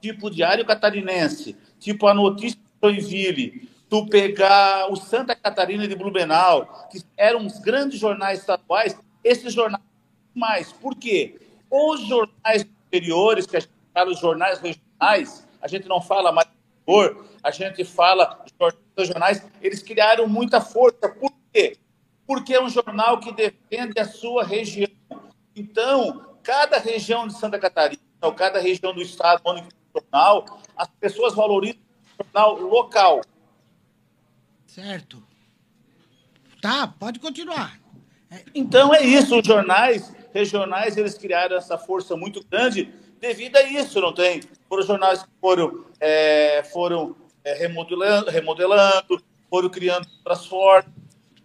tipo 0.02 0.28
o 0.28 0.30
Diário 0.30 0.66
Catarinense, 0.66 1.56
tipo 1.80 2.08
a 2.08 2.14
Notícia 2.14 2.58
de 2.58 2.88
Joinville, 2.88 3.70
tu 3.90 4.06
pegar 4.08 4.90
o 4.90 4.96
Santa 4.96 5.36
Catarina 5.36 5.86
de 5.86 5.96
Blumenau, 5.96 6.88
que 6.90 7.04
eram 7.18 7.46
os 7.46 7.60
grandes 7.60 8.00
jornais 8.00 8.40
estaduais, 8.40 8.98
esses 9.22 9.54
jornais 9.54 9.84
mais. 10.34 10.72
Por 10.72 10.96
quê? 10.96 11.40
Os 11.70 12.08
jornais 12.08 12.62
superiores, 12.62 13.46
que 13.46 13.58
a 13.58 13.60
gente 13.60 13.74
fala 13.94 14.12
os 14.12 14.20
jornais 14.20 14.60
regionais, 14.60 15.46
a 15.62 15.68
gente 15.68 15.90
não 15.90 16.02
fala 16.02 16.32
mais 16.32 16.48
interior, 16.84 17.28
a 17.44 17.52
gente 17.52 17.84
fala 17.84 18.46
jornais 18.58 18.80
regionais, 18.98 19.46
eles 19.62 19.84
criaram 19.84 20.26
muita 20.26 20.62
força. 20.62 21.10
Por 21.10 21.34
quê? 21.52 21.78
Porque 22.26 22.54
é 22.54 22.64
um 22.64 22.70
jornal 22.70 23.20
que 23.20 23.34
defende 23.34 24.00
a 24.00 24.06
sua 24.06 24.46
região. 24.46 25.01
Então, 25.56 26.38
cada 26.44 26.78
região 26.78 27.28
de 27.28 27.38
Santa 27.38 27.60
Catarina, 27.60 28.02
ou 28.22 28.34
cada 28.34 28.60
região 28.60 28.94
do 28.94 29.02
estado 29.02 29.42
onde 29.46 29.68
jornal, 29.94 30.62
as 30.76 30.88
pessoas 31.00 31.34
valorizam 31.34 31.80
o 31.80 32.24
jornal 32.24 32.60
local. 32.62 33.22
Certo. 34.66 35.22
Tá, 36.62 36.88
pode 36.88 37.20
continuar. 37.20 37.80
Então 38.56 38.94
é 38.94 39.04
isso, 39.04 39.38
os 39.38 39.46
jornais 39.46 40.14
regionais, 40.34 40.96
eles 40.96 41.18
criaram 41.18 41.58
essa 41.58 41.78
força 41.78 42.16
muito 42.16 42.46
grande 42.48 42.94
devido 43.20 43.58
a 43.58 43.64
isso, 43.64 44.00
não 44.00 44.14
tem? 44.14 44.42
Foram 44.70 44.84
jornais 44.84 45.24
que 45.24 45.30
foram, 45.42 45.86
é, 46.00 46.64
foram 46.72 47.16
é, 47.44 47.54
remodelando, 47.56 48.32
remodelando, 48.32 49.22
foram 49.50 49.70
criando 49.70 50.08
outras 50.20 50.46
formas, 50.46 50.92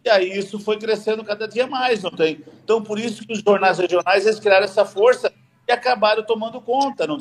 e 0.07 0.09
aí 0.09 0.39
isso 0.39 0.61
foi 0.61 0.79
crescendo 0.79 1.25
cada 1.25 1.49
dia 1.49 1.67
mais, 1.67 2.01
não 2.01 2.13
tem? 2.13 2.41
Então, 2.63 2.81
por 2.81 2.97
isso 2.97 3.27
que 3.27 3.33
os 3.33 3.41
jornais 3.41 3.77
regionais, 3.77 4.25
eles 4.25 4.39
criaram 4.39 4.65
essa 4.65 4.85
força 4.85 5.33
e 5.67 5.73
acabaram 5.73 6.23
tomando 6.23 6.61
conta, 6.61 7.09
não 7.09 7.19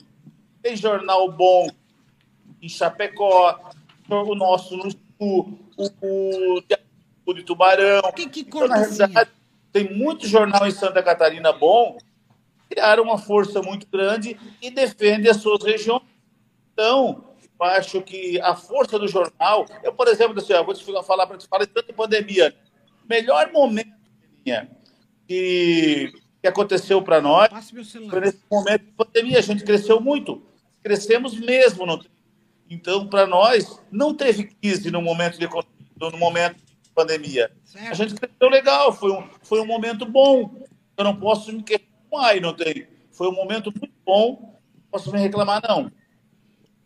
tem 0.61 0.77
jornal 0.77 1.31
bom 1.31 1.67
em 2.61 2.69
Chapecó, 2.69 3.59
o 4.07 4.35
nosso 4.35 4.77
no 4.77 4.91
Sul, 4.91 5.59
o, 5.75 6.61
o, 7.25 7.33
de 7.33 7.41
Tubarão. 7.41 8.03
Que, 8.15 8.29
que 8.29 8.41
Então, 8.41 8.67
na 8.67 8.75
realidade, 8.75 9.31
tem 9.73 9.91
muito 9.91 10.27
jornal 10.27 10.67
em 10.67 10.71
Santa 10.71 11.01
Catarina 11.01 11.51
bom, 11.51 11.97
criaram 12.69 13.01
uma 13.01 13.17
força 13.17 13.63
muito 13.63 13.87
grande 13.87 14.37
e 14.61 14.69
defende 14.69 15.27
as 15.27 15.37
suas 15.37 15.63
regiões. 15.63 16.03
Então, 16.71 17.23
eu 17.59 17.65
acho 17.65 17.99
que 18.03 18.39
a 18.41 18.55
força 18.55 18.99
do 18.99 19.07
jornal, 19.07 19.65
eu, 19.81 19.91
por 19.91 20.07
exemplo, 20.07 20.37
assim, 20.37 20.53
ó, 20.53 20.63
vou 20.63 20.75
te 20.75 20.85
falar 21.03 21.25
para 21.25 21.37
te 21.37 21.47
falar 21.47 21.65
tanto 21.65 21.87
de 21.87 21.93
pandemia. 21.93 22.55
Melhor 23.09 23.51
momento 23.51 23.93
que, 25.27 26.11
que 26.41 26.47
aconteceu 26.47 27.01
para 27.01 27.21
nós 27.21 27.49
foi 28.09 28.19
nesse 28.21 28.41
momento 28.51 28.85
de 28.85 28.91
pandemia. 28.91 29.39
A 29.39 29.41
gente 29.41 29.63
cresceu 29.63 29.99
muito, 29.99 30.41
crescemos 30.83 31.37
mesmo. 31.39 31.85
Tem- 31.99 32.11
Então, 32.69 33.07
para 33.07 33.27
nós, 33.27 33.79
não 33.91 34.13
teve 34.13 34.45
crise 34.45 34.89
no 34.91 35.01
momento 35.01 35.37
de, 35.37 35.47
no 35.99 36.17
momento 36.17 36.55
de 36.55 36.89
pandemia. 36.95 37.51
Certo. 37.63 37.91
A 37.91 37.93
gente 37.93 38.15
cresceu 38.15 38.49
legal, 38.49 38.91
foi 38.93 39.11
um, 39.11 39.27
foi 39.43 39.59
um 39.61 39.65
momento 39.65 40.05
bom. 40.05 40.63
Eu 40.97 41.03
não 41.03 41.15
posso 41.15 41.51
me 41.51 41.61
queixar, 41.61 42.41
não 42.41 42.53
tem. 42.53 42.87
Foi 43.11 43.27
um 43.27 43.33
momento 43.33 43.71
muito 43.71 43.93
bom, 44.05 44.57
não 44.73 44.83
posso 44.91 45.11
me 45.11 45.19
reclamar, 45.19 45.61
não. 45.67 45.91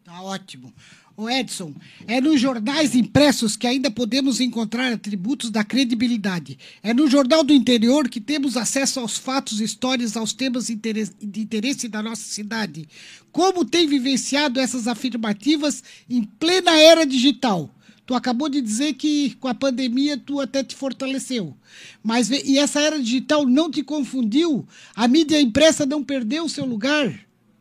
Tá 0.09 0.23
ótimo. 0.23 0.73
Ô 1.15 1.29
Edson, 1.29 1.71
é 2.07 2.19
nos 2.19 2.41
jornais 2.41 2.95
impressos 2.95 3.55
que 3.55 3.67
ainda 3.67 3.91
podemos 3.91 4.39
encontrar 4.39 4.91
atributos 4.91 5.51
da 5.51 5.63
credibilidade. 5.63 6.57
É 6.81 6.95
no 6.95 7.07
Jornal 7.07 7.43
do 7.43 7.53
Interior 7.53 8.09
que 8.09 8.19
temos 8.19 8.57
acesso 8.57 8.99
aos 8.99 9.19
fatos, 9.19 9.61
histórias, 9.61 10.17
aos 10.17 10.33
temas 10.33 10.65
de 10.65 11.39
interesse 11.39 11.87
da 11.87 12.01
nossa 12.01 12.23
cidade. 12.23 12.89
Como 13.31 13.63
tem 13.63 13.85
vivenciado 13.85 14.59
essas 14.59 14.87
afirmativas 14.87 15.83
em 16.09 16.23
plena 16.23 16.71
era 16.71 17.05
digital? 17.05 17.69
Tu 18.07 18.15
acabou 18.15 18.49
de 18.49 18.61
dizer 18.61 18.93
que 18.93 19.35
com 19.35 19.47
a 19.47 19.53
pandemia 19.53 20.17
tu 20.17 20.41
até 20.41 20.63
te 20.63 20.75
fortaleceu. 20.75 21.55
Mas 22.01 22.31
e 22.31 22.57
essa 22.57 22.81
era 22.81 22.97
digital 22.97 23.45
não 23.45 23.69
te 23.69 23.83
confundiu? 23.83 24.67
A 24.95 25.07
mídia 25.07 25.39
impressa 25.39 25.85
não 25.85 26.03
perdeu 26.03 26.45
o 26.45 26.49
seu 26.49 26.65
lugar? 26.65 27.13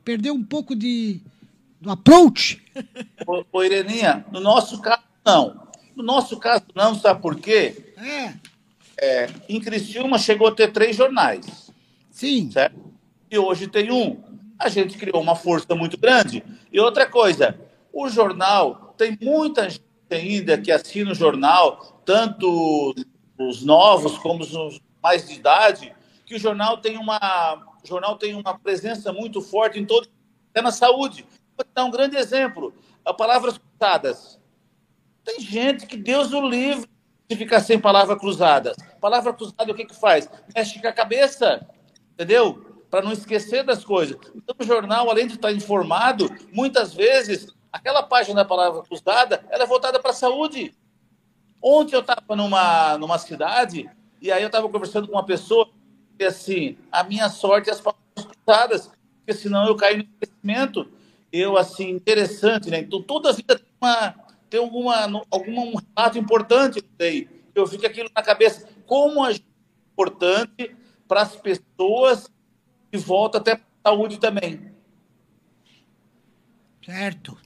Perdeu 0.03 0.33
um 0.33 0.43
pouco 0.43 0.75
de 0.75 1.21
do 1.81 1.91
approach? 1.91 2.63
Ô, 3.27 3.45
ô, 3.53 3.63
Ireninha, 3.63 4.27
no 4.33 4.41
nosso 4.41 4.81
caso, 4.81 5.03
não. 5.25 5.69
No 5.95 6.03
nosso 6.03 6.37
caso, 6.39 6.65
não, 6.75 6.95
sabe 6.95 7.21
por 7.21 7.37
quê? 7.37 7.95
É. 7.97 8.35
é 9.01 9.31
em 9.49 9.61
Criciúma 9.61 10.19
chegou 10.19 10.49
a 10.49 10.55
ter 10.55 10.73
três 10.73 10.97
jornais. 10.97 11.73
Sim. 12.11 12.51
Certo? 12.51 12.79
E 13.31 13.39
hoje 13.39 13.67
tem 13.67 13.91
um. 13.91 14.23
A 14.59 14.69
gente 14.69 14.97
criou 14.97 15.21
uma 15.21 15.37
força 15.37 15.75
muito 15.75 15.97
grande. 15.97 16.43
E 16.73 16.81
outra 16.81 17.07
coisa, 17.07 17.59
o 17.93 18.09
jornal, 18.09 18.95
tem 18.97 19.17
muita 19.21 19.69
gente 19.69 19.85
ainda 20.11 20.59
que 20.59 20.73
assina 20.73 21.13
o 21.13 21.15
jornal, 21.15 22.03
tanto 22.05 22.95
os 23.39 23.63
novos 23.63 24.19
como 24.19 24.43
os 24.43 24.81
mais 25.03 25.29
de 25.29 25.35
idade, 25.35 25.95
que 26.27 26.35
o 26.35 26.39
jornal 26.39 26.79
tem 26.79 26.97
uma, 26.97 27.63
jornal 27.85 28.17
tem 28.17 28.35
uma 28.35 28.59
presença 28.59 29.13
muito 29.13 29.41
forte 29.41 29.79
em 29.79 29.85
todo, 29.85 30.09
até 30.51 30.61
na 30.61 30.73
saúde. 30.73 31.25
Vou 31.59 31.67
dar 31.75 31.85
um 31.85 31.91
grande 31.91 32.17
exemplo. 32.17 32.73
A 33.05 33.13
palavras 33.13 33.59
cruzadas. 33.59 34.39
Tem 35.25 35.41
gente 35.41 35.87
que 35.87 35.97
Deus 35.97 36.33
o 36.33 36.41
livre 36.41 36.89
de 37.29 37.37
ficar 37.37 37.61
sem 37.61 37.79
palavras 37.79 38.19
cruzadas. 38.19 38.77
Palavra 39.01 39.33
cruzada, 39.33 39.71
o 39.71 39.75
que 39.75 39.85
que 39.85 39.95
faz? 39.95 40.31
Mexe 40.55 40.81
com 40.81 40.87
a 40.87 40.93
cabeça, 40.93 41.67
entendeu? 42.13 42.65
Para 42.89 43.03
não 43.03 43.13
esquecer 43.13 43.65
das 43.65 43.85
coisas. 43.85 44.17
Então, 44.35 44.55
o 44.59 44.65
jornal, 44.65 45.11
além 45.11 45.27
de 45.27 45.35
estar 45.35 45.53
informado, 45.53 46.31
muitas 46.53 46.95
vezes, 46.95 47.53
aquela 47.73 48.03
página 48.03 48.37
da 48.37 48.45
palavra 48.45 48.83
cruzada, 48.83 49.45
ela 49.51 49.65
é 49.65 49.67
voltada 49.67 50.01
para 50.01 50.13
a 50.13 50.15
saúde. 50.15 50.75
Ontem 51.63 51.97
eu 51.97 52.01
estava 52.01 52.37
numa, 52.37 52.97
numa 52.97 53.19
cidade, 53.19 53.91
e 54.23 54.31
aí 54.31 54.43
eu 54.43 54.47
estava 54.47 54.69
conversando 54.69 55.09
com 55.09 55.15
uma 55.15 55.27
pessoa, 55.27 55.69
e 56.19 56.25
assim, 56.25 56.79
a 56.91 57.03
minha 57.03 57.29
sorte 57.29 57.69
é 57.69 57.73
as 57.73 57.81
palavras 57.81 58.05
cruzadas, 58.25 58.91
porque 59.19 59.35
senão 59.35 59.67
eu 59.67 59.77
caio 59.77 59.99
no 59.99 60.05
esquecimento 60.05 60.89
eu, 61.33 61.57
assim, 61.57 61.91
interessante, 61.91 62.71
né? 62.71 62.81
Então, 62.81 63.03
toda 63.03 63.31
a 63.31 63.33
vida 63.33 63.59
tem, 63.59 63.69
uma, 63.81 64.15
tem 64.49 64.61
alguma, 64.61 65.25
alguma, 65.31 65.63
um 65.63 65.75
relato 65.97 66.19
importante, 66.19 66.83
sei. 67.01 67.29
Eu 67.55 67.67
fico 67.67 67.87
aquilo 67.87 68.11
na 68.15 68.23
cabeça. 68.23 68.69
Como 68.87 69.23
a 69.23 69.33
é 69.33 69.37
importante 69.93 70.75
para 71.07 71.23
as 71.23 71.37
pessoas 71.37 72.31
e 72.93 72.97
volta 72.97 73.39
até 73.39 73.53
a 73.53 73.61
saúde 73.91 74.19
também. 74.19 74.73
Certo. 76.85 77.37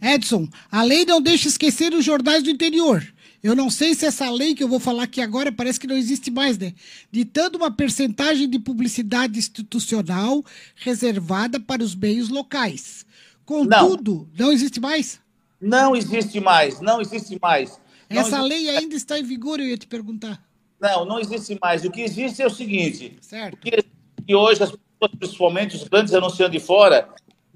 Edson, 0.00 0.48
a 0.70 0.82
lei 0.82 1.04
não 1.04 1.20
deixa 1.20 1.48
esquecer 1.48 1.92
os 1.92 2.04
jornais 2.04 2.42
do 2.42 2.50
interior. 2.50 3.02
Eu 3.42 3.54
não 3.54 3.70
sei 3.70 3.94
se 3.94 4.04
essa 4.04 4.28
lei 4.30 4.54
que 4.54 4.62
eu 4.62 4.68
vou 4.68 4.80
falar 4.80 5.04
aqui 5.04 5.20
agora 5.20 5.52
parece 5.52 5.78
que 5.78 5.86
não 5.86 5.96
existe 5.96 6.30
mais, 6.30 6.58
né? 6.58 6.74
Ditando 7.10 7.56
uma 7.56 7.70
percentagem 7.70 8.48
de 8.50 8.58
publicidade 8.58 9.38
institucional 9.38 10.44
reservada 10.74 11.60
para 11.60 11.82
os 11.82 11.94
meios 11.94 12.28
locais. 12.28 13.06
Contudo, 13.44 14.28
não, 14.36 14.46
não 14.46 14.52
existe 14.52 14.80
mais? 14.80 15.20
Não 15.60 15.94
existe 15.94 16.40
mais, 16.40 16.80
não 16.80 17.00
existe 17.00 17.38
mais. 17.40 17.80
Não 18.10 18.20
Essa 18.20 18.36
existe 18.38 18.48
lei 18.48 18.68
ainda 18.70 18.94
está 18.94 19.18
em 19.18 19.22
vigor, 19.22 19.60
eu 19.60 19.66
ia 19.66 19.78
te 19.78 19.86
perguntar. 19.86 20.42
Não, 20.80 21.04
não 21.04 21.18
existe 21.20 21.58
mais. 21.60 21.84
O 21.84 21.90
que 21.90 22.00
existe 22.00 22.42
é 22.42 22.46
o 22.46 22.50
seguinte: 22.50 23.16
certo. 23.20 23.56
que, 23.56 23.84
que 24.26 24.34
hoje 24.34 24.62
as 24.62 24.70
pessoas, 24.70 25.18
principalmente 25.18 25.76
os 25.76 25.84
grandes 25.84 26.14
anunciantes 26.14 26.60
de 26.60 26.66
fora, 26.66 27.08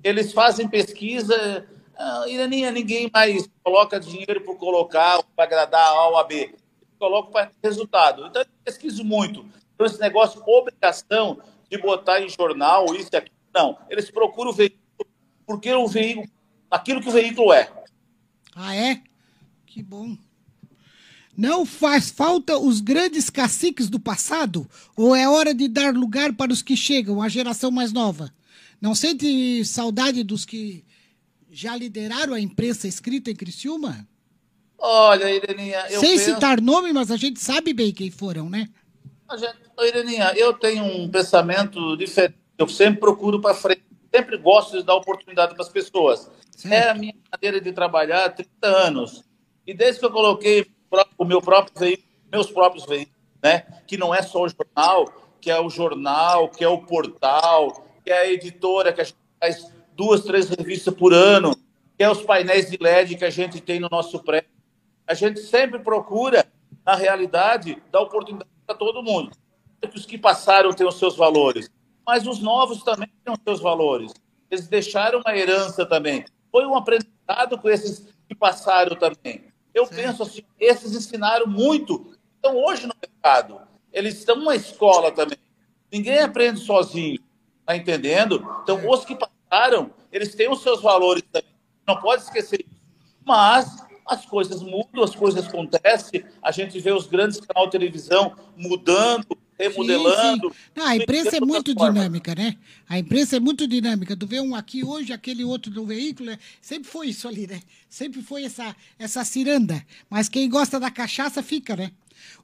eles 0.03 0.33
fazem 0.33 0.69
pesquisa. 0.69 1.67
Ah, 1.97 2.25
Iraninha, 2.29 2.71
ninguém 2.71 3.11
mais 3.13 3.49
coloca 3.63 4.01
dinheiro 4.01 4.41
para 4.41 4.55
colocar, 4.57 5.23
para 5.37 5.45
agradar 5.45 5.93
A 5.93 6.25
B. 6.25 6.55
Coloca 6.99 7.31
para 7.31 7.51
resultado. 7.63 8.27
Então, 8.27 8.43
eu 8.43 8.49
pesquiso 8.65 9.05
muito. 9.05 9.45
Então, 9.75 9.87
esse 9.87 10.01
negócio, 10.01 10.43
obrigação 10.47 11.39
de 11.71 11.79
botar 11.79 12.21
em 12.21 12.29
jornal, 12.29 12.87
isso 12.95 13.11
e 13.13 13.17
aquilo, 13.17 13.37
não. 13.55 13.79
Eles 13.89 14.11
procuram 14.11 14.53
ver 14.53 14.77
porque 15.47 15.73
o 15.73 15.87
veículo, 15.87 16.29
aquilo 16.71 17.01
que 17.01 17.09
o 17.09 17.13
veículo 17.13 17.53
é. 17.53 17.71
Ah, 18.55 18.75
é? 18.75 19.03
Que 19.67 19.83
bom. 19.83 20.17
Não 21.37 21.65
faz 21.65 22.11
falta 22.11 22.59
os 22.59 22.81
grandes 22.81 23.31
caciques 23.31 23.89
do 23.89 23.99
passado? 23.99 24.69
Ou 24.95 25.17
é 25.17 25.29
hora 25.29 25.55
de 25.55 25.67
dar 25.67 25.95
lugar 25.95 26.35
para 26.35 26.53
os 26.53 26.63
que 26.63 26.77
chegam, 26.77 27.23
a 27.23 27.29
geração 27.29 27.71
mais 27.71 27.93
nova? 27.93 28.33
Não 28.81 28.95
sente 28.95 29.65
saudade 29.65 30.23
dos 30.23 30.45
que 30.45 30.85
já 31.53 31.77
lideraram 31.77 32.35
a 32.35 32.41
imprensa 32.41 32.89
escrita 32.89 33.31
em 33.31 33.37
Criciúma? 33.37 34.09
Olha, 34.79 35.31
Ireninha, 35.31 35.87
eu 35.91 36.01
Sem 36.01 36.17
penso... 36.17 36.35
citar 36.35 36.61
nome, 36.61 36.93
mas 36.93 37.11
a 37.11 37.17
gente 37.17 37.39
sabe 37.39 37.73
bem 37.73 37.93
quem 37.93 38.11
foram, 38.11 38.49
né? 38.49 38.69
A 39.29 39.37
gente... 39.37 39.55
Ireninha, 39.79 40.33
eu 40.35 40.55
tenho 40.55 40.85
um 40.85 41.09
pensamento 41.09 41.97
diferente. 41.97 42.37
Eu 42.59 42.69
sempre 42.69 43.01
procuro 43.01 43.41
para 43.41 43.55
frente 43.55 43.83
sempre 44.15 44.37
gosto 44.37 44.77
de 44.77 44.83
dar 44.83 44.95
oportunidade 44.95 45.55
para 45.55 45.63
as 45.63 45.71
pessoas. 45.71 46.31
Certo. 46.55 46.73
É 46.73 46.91
a 46.91 46.95
minha 46.95 47.15
maneira 47.33 47.61
de 47.61 47.73
trabalhar 47.73 48.27
há 48.27 48.31
30 48.31 48.51
anos. 48.67 49.25
E 49.67 49.73
desde 49.73 50.01
que 50.01 50.07
eu 50.07 50.11
coloquei 50.11 50.67
o 51.17 51.25
meu 51.25 51.41
próprio 51.41 51.79
veículo, 51.79 52.09
meus 52.31 52.51
próprios 52.51 52.85
veículos, 52.85 53.19
né? 53.43 53.65
que 53.87 53.97
não 53.97 54.15
é 54.15 54.23
só 54.23 54.43
o 54.43 54.49
jornal, 54.49 55.37
que 55.41 55.51
é 55.51 55.59
o 55.59 55.71
jornal, 55.71 56.49
que 56.49 56.63
é 56.63 56.69
o 56.69 56.83
portal, 56.83 57.87
que 58.05 58.11
é 58.11 58.19
a 58.19 58.31
editora, 58.31 58.93
que 58.93 59.01
a 59.01 59.05
gente 59.05 59.17
faz 59.41 59.73
duas, 60.05 60.23
três 60.23 60.49
revistas 60.49 60.95
por 60.95 61.13
ano, 61.13 61.55
que 61.97 62.03
é 62.03 62.11
os 62.11 62.23
painéis 62.23 62.71
de 62.71 62.77
LED 62.77 63.17
que 63.17 63.25
a 63.25 63.31
gente 63.31 63.61
tem 63.61 63.79
no 63.79 63.89
nosso 63.91 64.23
prédio. 64.23 64.51
A 65.07 65.15
gente 65.15 65.41
sempre 65.41 65.79
procura, 65.79 66.47
na 66.85 66.95
realidade, 66.95 67.83
dar 67.91 68.01
oportunidade 68.01 68.51
para 68.67 68.75
todo 68.75 69.03
mundo. 69.03 69.31
Que 69.81 69.99
os 69.99 70.07
que 70.07 70.17
passaram 70.17 70.73
têm 70.73 70.87
os 70.87 70.99
seus 70.99 71.17
valores 71.17 71.71
mas 72.07 72.27
os 72.27 72.41
novos 72.41 72.83
também 72.83 73.09
têm 73.25 73.33
os 73.33 73.41
seus 73.43 73.61
valores. 73.61 74.13
Eles 74.51 74.69
deixaram 74.69 75.21
uma 75.21 75.37
herança 75.37 75.87
também. 75.87 76.25
Foi 76.51 76.67
um 76.67 76.75
aprendizado 76.75 77.59
com 77.59 77.69
esses 77.69 78.07
que 78.29 78.35
passaram 78.35 78.97
também. 78.97 79.45
Eu 79.73 79.87
Sim. 79.87 79.95
penso 79.95 80.23
assim, 80.23 80.43
esses 80.59 80.95
ensinaram 80.95 81.47
muito. 81.47 82.15
Então, 82.39 82.57
hoje 82.63 82.87
no 82.87 82.95
mercado, 83.01 83.61
eles 83.93 84.19
estão 84.19 84.37
numa 84.37 84.55
escola 84.55 85.11
também. 85.11 85.39
Ninguém 85.91 86.19
aprende 86.19 86.61
sozinho, 86.61 87.21
tá 87.65 87.77
entendendo? 87.77 88.47
Então, 88.63 88.89
os 88.89 89.05
que 89.05 89.15
passaram, 89.15 89.42
eles 90.11 90.35
têm 90.35 90.51
os 90.51 90.63
seus 90.63 90.81
valores 90.81 91.23
também. 91.31 91.51
Não 91.87 92.01
pode 92.01 92.23
esquecer 92.23 92.61
isso. 92.61 92.81
Mas 93.25 93.85
as 94.07 94.25
coisas 94.25 94.63
mudam, 94.63 95.03
as 95.03 95.15
coisas 95.15 95.47
acontecem. 95.47 96.25
A 96.43 96.51
gente 96.51 96.79
vê 96.81 96.91
os 96.91 97.07
grandes 97.07 97.39
canais 97.41 97.67
de 97.67 97.73
televisão 97.73 98.35
mudando, 98.57 99.27
remodelando. 99.59 100.49
Sim, 100.49 100.55
sim. 100.55 100.71
Não, 100.75 100.87
a 100.87 100.97
imprensa 100.97 101.37
é 101.37 101.41
muito 101.41 101.75
dinâmica, 101.75 102.35
né? 102.35 102.57
A 102.89 102.99
imprensa 102.99 103.37
é 103.37 103.41
muito 103.41 103.67
dinâmica. 103.69 104.17
Tu 104.17 104.27
vê 104.27 104.41
um 104.41 104.55
aqui 104.55 104.85
hoje, 104.85 105.13
aquele 105.13 105.45
outro 105.45 105.71
do 105.71 105.85
veículo, 105.85 106.31
né? 106.31 106.39
sempre 106.61 106.89
foi 106.89 107.09
isso 107.09 107.29
ali, 107.29 107.47
né? 107.47 107.61
Sempre 107.89 108.23
foi 108.23 108.45
essa, 108.45 108.75
essa 108.99 109.25
ciranda. 109.25 109.85
Mas 110.09 110.29
quem 110.29 110.49
gosta 110.49 110.81
da 110.81 110.91
cachaça 110.91 111.43
fica, 111.43 111.77
né? 111.77 111.93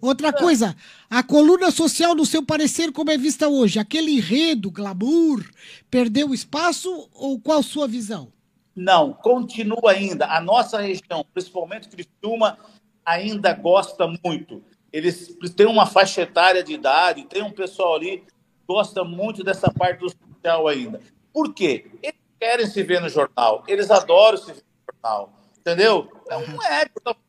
Outra 0.00 0.32
coisa, 0.32 0.76
a 1.10 1.22
coluna 1.22 1.70
social, 1.70 2.14
no 2.14 2.26
seu 2.26 2.44
parecer, 2.44 2.92
como 2.92 3.10
é 3.10 3.18
vista 3.18 3.48
hoje? 3.48 3.78
Aquele 3.78 4.12
enredo, 4.12 4.70
glamour, 4.70 5.44
perdeu 5.90 6.32
espaço 6.32 7.08
ou 7.12 7.40
qual 7.40 7.62
sua 7.62 7.88
visão? 7.88 8.32
Não, 8.74 9.12
continua 9.12 9.92
ainda. 9.92 10.26
A 10.26 10.40
nossa 10.40 10.80
região, 10.80 11.24
principalmente 11.32 11.88
Criciúma, 11.88 12.56
ainda 13.04 13.52
gosta 13.52 14.06
muito 14.24 14.62
eles 14.92 15.36
têm 15.54 15.66
uma 15.66 15.86
faixa 15.86 16.22
etária 16.22 16.62
de 16.62 16.72
idade, 16.72 17.24
tem 17.24 17.42
um 17.42 17.52
pessoal 17.52 17.96
ali 17.96 18.18
que 18.18 18.32
gosta 18.66 19.04
muito 19.04 19.44
dessa 19.44 19.70
parte 19.70 20.00
do 20.00 20.10
social 20.10 20.66
ainda. 20.66 21.00
Por 21.32 21.52
quê? 21.52 21.90
Eles 22.02 22.18
querem 22.40 22.66
se 22.66 22.82
ver 22.82 23.00
no 23.00 23.08
jornal, 23.08 23.64
eles 23.68 23.90
adoram 23.90 24.38
se 24.38 24.46
ver 24.46 24.62
no 24.62 24.94
jornal, 24.94 25.32
entendeu? 25.68 26.10
Não 26.28 26.64
é, 26.64 26.86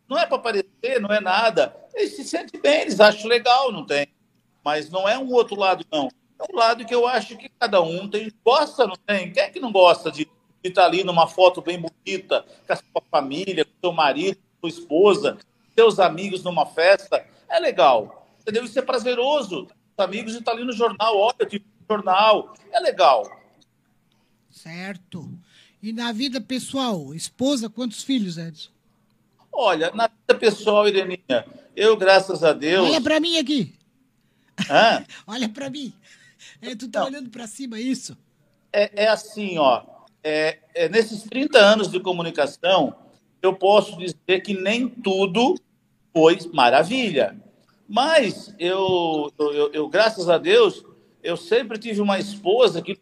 não 0.08 0.18
é 0.18 0.26
para 0.26 0.38
aparecer, 0.38 1.00
não 1.00 1.12
é 1.12 1.20
nada. 1.20 1.76
Eles 1.94 2.16
se 2.16 2.24
sentem 2.24 2.60
bem, 2.60 2.82
eles 2.82 3.00
acham 3.00 3.28
legal, 3.28 3.72
não 3.72 3.86
tem. 3.86 4.08
Mas 4.64 4.90
não 4.90 5.08
é 5.08 5.18
um 5.18 5.32
outro 5.32 5.60
lado, 5.60 5.86
não. 5.92 6.10
É 6.40 6.52
um 6.52 6.56
lado 6.56 6.86
que 6.86 6.96
eu 6.96 7.06
acho 7.06 7.38
que 7.38 7.50
cada 7.60 7.82
um 7.82 8.08
tem, 8.10 8.32
gosta, 8.44 8.88
não 8.88 8.96
tem? 8.96 9.32
Quem 9.32 9.44
é 9.44 9.50
que 9.50 9.60
não 9.60 9.72
gosta 9.72 10.12
de, 10.12 10.26
de 10.26 10.70
estar 10.70 10.86
ali 10.86 11.04
numa 11.04 11.28
foto 11.28 11.62
bem 11.62 11.80
bonita, 11.80 12.46
com 12.66 12.74
a 12.74 12.76
sua 12.76 13.04
família, 13.12 13.66
com 13.66 13.72
seu 13.82 13.92
marido, 13.92 14.38
com 14.62 14.70
sua 14.70 14.80
esposa, 14.80 15.38
seus 15.76 16.00
amigos 16.00 16.44
numa 16.44 16.66
festa? 16.66 17.26
é 17.50 17.60
legal. 17.60 18.28
Entendeu? 18.42 18.64
Isso 18.64 18.80
é 18.80 18.82
prazeroso. 18.82 19.66
Os 19.66 20.06
amigos 20.06 20.34
estão 20.34 20.54
ali 20.54 20.64
no 20.64 20.72
jornal, 20.72 21.18
olha, 21.18 21.36
eu 21.40 21.46
tive 21.46 21.66
no 21.66 21.96
jornal. 21.96 22.54
É 22.72 22.80
legal. 22.80 23.30
Certo. 24.50 25.30
E 25.82 25.94
na 25.94 26.12
vida 26.12 26.42
pessoal, 26.42 27.14
esposa, 27.14 27.70
quantos 27.70 28.04
filhos, 28.04 28.38
Edson? 28.38 28.70
Olha, 29.52 29.92
na 29.92 30.08
vida 30.08 30.40
pessoal, 30.40 30.88
Ireninha, 30.88 31.46
eu, 31.76 31.96
graças 31.98 32.44
a 32.44 32.54
Deus. 32.54 32.88
Olha 32.90 33.02
para 33.02 33.20
mim 33.20 33.38
aqui. 33.38 33.74
Hã? 34.70 35.06
Olha 35.26 35.48
para 35.50 35.70
mim. 35.70 35.94
É, 36.62 36.76
tu 36.76 36.88
tá 36.90 37.00
Não. 37.02 37.08
olhando 37.08 37.30
para 37.30 37.48
cima, 37.48 37.78
é 37.78 37.82
isso? 37.82 38.18
É, 38.72 39.04
é 39.06 39.08
assim, 39.08 39.58
ó. 39.58 39.84
É, 40.24 40.60
é, 40.76 40.90
nesses 40.90 41.24
30 41.24 41.58
anos 41.60 41.88
de 41.90 42.00
comunicação, 42.00 42.94
eu 43.42 43.54
posso 43.56 43.98
dizer 43.98 44.42
que 44.44 44.54
nem 44.54 44.88
tudo 44.90 45.56
foi 46.14 46.38
maravilha. 46.54 47.42
Mas 47.88 48.54
eu, 48.60 49.32
eu, 49.40 49.54
eu- 49.54 49.72
eu, 49.74 49.90
graças 49.90 50.30
a 50.30 50.38
Deus, 50.38 50.84
eu 51.24 51.36
sempre 51.38 51.78
tive 51.80 52.02
uma 52.02 52.20
esposa 52.20 52.82
que, 52.82 53.00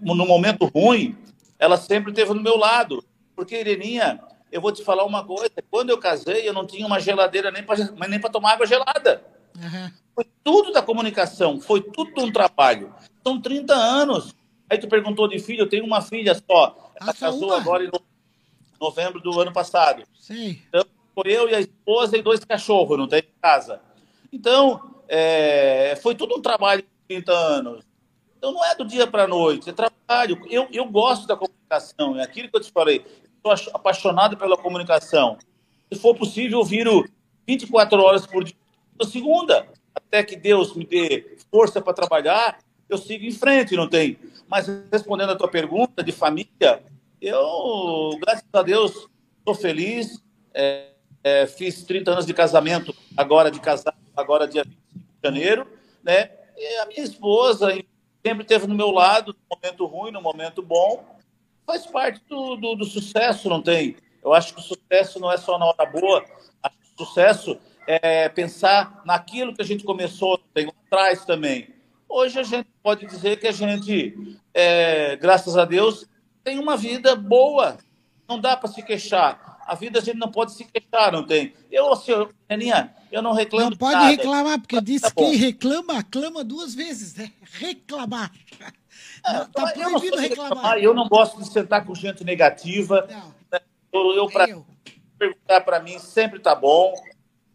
no 0.00 0.14
momento 0.26 0.64
ruim, 0.66 1.16
ela 1.60 1.76
sempre 1.76 2.10
esteve 2.10 2.34
no 2.34 2.42
meu 2.42 2.56
lado. 2.56 3.04
Porque, 3.36 3.60
Ireninha, 3.60 4.20
eu 4.50 4.60
vou 4.60 4.72
te 4.72 4.82
falar 4.82 5.04
uma 5.04 5.24
coisa: 5.24 5.52
quando 5.70 5.90
eu 5.90 5.98
casei, 5.98 6.48
eu 6.48 6.52
não 6.52 6.66
tinha 6.66 6.84
uma 6.86 6.98
geladeira 6.98 7.50
nem 7.52 7.62
para 7.62 7.76
nem 8.08 8.18
pra 8.20 8.30
tomar 8.30 8.54
água 8.54 8.66
gelada. 8.66 9.22
Aham. 9.62 9.92
Foi 10.14 10.26
tudo 10.42 10.72
da 10.72 10.82
comunicação, 10.82 11.60
foi 11.60 11.80
tudo 11.80 12.22
um 12.22 12.32
trabalho. 12.32 12.92
São 13.24 13.40
30 13.40 13.74
anos. 13.74 14.34
Aí 14.68 14.76
tu 14.78 14.88
perguntou 14.88 15.28
de 15.28 15.38
filho, 15.38 15.60
eu 15.62 15.68
tenho 15.68 15.84
uma 15.84 16.00
filha 16.02 16.34
só. 16.34 16.92
Ela 17.00 17.10
Ah, 17.10 17.14
casou 17.14 17.48
uma? 17.48 17.56
agora 17.56 17.84
em 17.84 17.88
no- 17.88 18.00
novembro 18.80 19.20
do 19.20 19.38
ano 19.40 19.52
passado. 19.52 20.02
Sei. 20.18 20.62
Então, 20.68 20.84
foi 21.14 21.32
eu 21.32 21.48
e 21.48 21.54
a 21.54 21.60
esposa 21.60 22.16
e 22.16 22.22
dois 22.22 22.44
cachorros, 22.44 22.98
não 22.98 23.08
tem 23.08 23.20
em 23.20 23.40
casa. 23.42 23.80
Então, 24.32 25.02
é, 25.08 25.98
foi 26.02 26.14
tudo 26.14 26.36
um 26.36 26.42
trabalho 26.42 26.82
de 26.82 26.88
30 27.08 27.32
anos. 27.32 27.84
Então, 28.38 28.52
não 28.52 28.64
é 28.64 28.74
do 28.74 28.84
dia 28.84 29.06
para 29.06 29.24
a 29.24 29.28
noite, 29.28 29.70
é 29.70 29.72
trabalho. 29.72 29.99
Eu, 30.48 30.66
eu 30.72 30.84
gosto 30.86 31.26
da 31.26 31.36
comunicação, 31.36 32.18
é 32.18 32.24
aquilo 32.24 32.48
que 32.48 32.56
eu 32.56 32.60
te 32.60 32.72
falei. 32.72 33.06
Estou 33.36 33.52
apaixonado 33.72 34.36
pela 34.36 34.56
comunicação. 34.56 35.38
Se 35.92 35.98
for 36.00 36.16
possível, 36.16 36.58
eu 36.58 36.64
viro 36.64 37.08
24 37.46 38.02
horas 38.02 38.26
por 38.26 38.42
dia, 38.42 38.56
segunda. 39.08 39.68
Até 39.94 40.24
que 40.24 40.34
Deus 40.34 40.74
me 40.74 40.84
dê 40.84 41.36
força 41.50 41.80
para 41.80 41.92
trabalhar, 41.92 42.58
eu 42.88 42.98
sigo 42.98 43.24
em 43.24 43.30
frente, 43.30 43.76
não 43.76 43.88
tem. 43.88 44.18
Mas 44.48 44.66
respondendo 44.90 45.30
a 45.30 45.36
tua 45.36 45.48
pergunta 45.48 46.02
de 46.02 46.10
família, 46.10 46.82
eu, 47.20 48.18
graças 48.20 48.44
a 48.52 48.62
Deus, 48.62 49.08
estou 49.38 49.54
feliz. 49.54 50.20
É, 50.52 50.88
é, 51.22 51.46
fiz 51.46 51.84
30 51.84 52.10
anos 52.10 52.26
de 52.26 52.34
casamento, 52.34 52.92
agora 53.16 53.50
de 53.50 53.60
casado, 53.60 53.96
agora 54.16 54.48
dia 54.48 54.64
25 54.64 54.80
de 54.98 55.28
janeiro, 55.28 55.66
né? 56.02 56.30
E 56.56 56.76
a 56.78 56.86
minha 56.86 57.02
esposa 57.02 57.72
sempre 58.24 58.42
esteve 58.42 58.66
no 58.66 58.74
meu 58.74 58.90
lado, 58.90 59.34
no 59.34 59.56
momento 59.56 59.86
ruim, 59.86 60.10
no 60.10 60.22
momento 60.22 60.62
bom. 60.62 61.04
Faz 61.66 61.86
parte 61.86 62.20
do, 62.28 62.56
do, 62.56 62.74
do 62.76 62.84
sucesso, 62.84 63.48
não 63.48 63.62
tem? 63.62 63.96
Eu 64.22 64.34
acho 64.34 64.54
que 64.54 64.60
o 64.60 64.62
sucesso 64.62 65.18
não 65.18 65.32
é 65.32 65.36
só 65.36 65.58
na 65.58 65.66
hora 65.66 65.86
boa. 65.86 66.24
Acho 66.62 66.76
que 66.76 67.02
o 67.02 67.06
sucesso 67.06 67.58
é 67.86 68.28
pensar 68.28 69.02
naquilo 69.04 69.54
que 69.54 69.62
a 69.62 69.64
gente 69.64 69.84
começou 69.84 70.38
tem 70.52 70.68
atrás 70.86 71.24
também. 71.24 71.68
Hoje 72.08 72.38
a 72.38 72.42
gente 72.42 72.68
pode 72.82 73.06
dizer 73.06 73.38
que 73.38 73.46
a 73.46 73.52
gente, 73.52 74.38
é, 74.52 75.16
graças 75.16 75.56
a 75.56 75.64
Deus, 75.64 76.06
tem 76.42 76.58
uma 76.58 76.76
vida 76.76 77.14
boa. 77.14 77.78
Não 78.28 78.40
dá 78.40 78.56
para 78.56 78.68
se 78.68 78.82
queixar. 78.82 79.49
A 79.70 79.76
vida 79.76 80.00
a 80.00 80.02
gente 80.02 80.16
não 80.18 80.32
pode 80.32 80.52
se 80.52 80.64
queixar, 80.64 81.12
não 81.12 81.24
tem? 81.24 81.54
Eu, 81.70 81.92
assim, 81.92 82.10
eu, 82.10 82.28
Aninha, 82.48 82.92
eu 83.12 83.22
não 83.22 83.32
reclamo 83.32 83.66
Não 83.66 83.70
de 83.70 83.78
pode 83.78 83.94
nada. 83.94 84.08
reclamar, 84.08 84.60
porque 84.60 84.80
diz 84.80 85.00
Tá 85.00 85.12
que 85.12 85.36
reclama, 85.36 85.96
aclama 85.96 86.42
duas 86.42 86.74
vezes, 86.74 87.14
né? 87.14 87.30
Reclamar. 87.40 88.32
Não, 89.24 89.46
tá 89.46 89.72
eu 89.76 89.90
proibido 89.90 90.16
de 90.16 90.26
reclamar. 90.26 90.76
Eu 90.78 90.92
não 90.92 91.08
gosto 91.08 91.38
de 91.38 91.52
sentar 91.52 91.84
com 91.84 91.94
gente 91.94 92.24
negativa. 92.24 93.06
Né? 93.48 93.60
Eu, 93.92 94.16
eu 94.16 94.26
pra 94.28 94.50
eu. 94.50 94.66
perguntar 95.16 95.60
para 95.60 95.78
mim 95.78 96.00
sempre 96.00 96.40
tá 96.40 96.52
bom. 96.52 96.92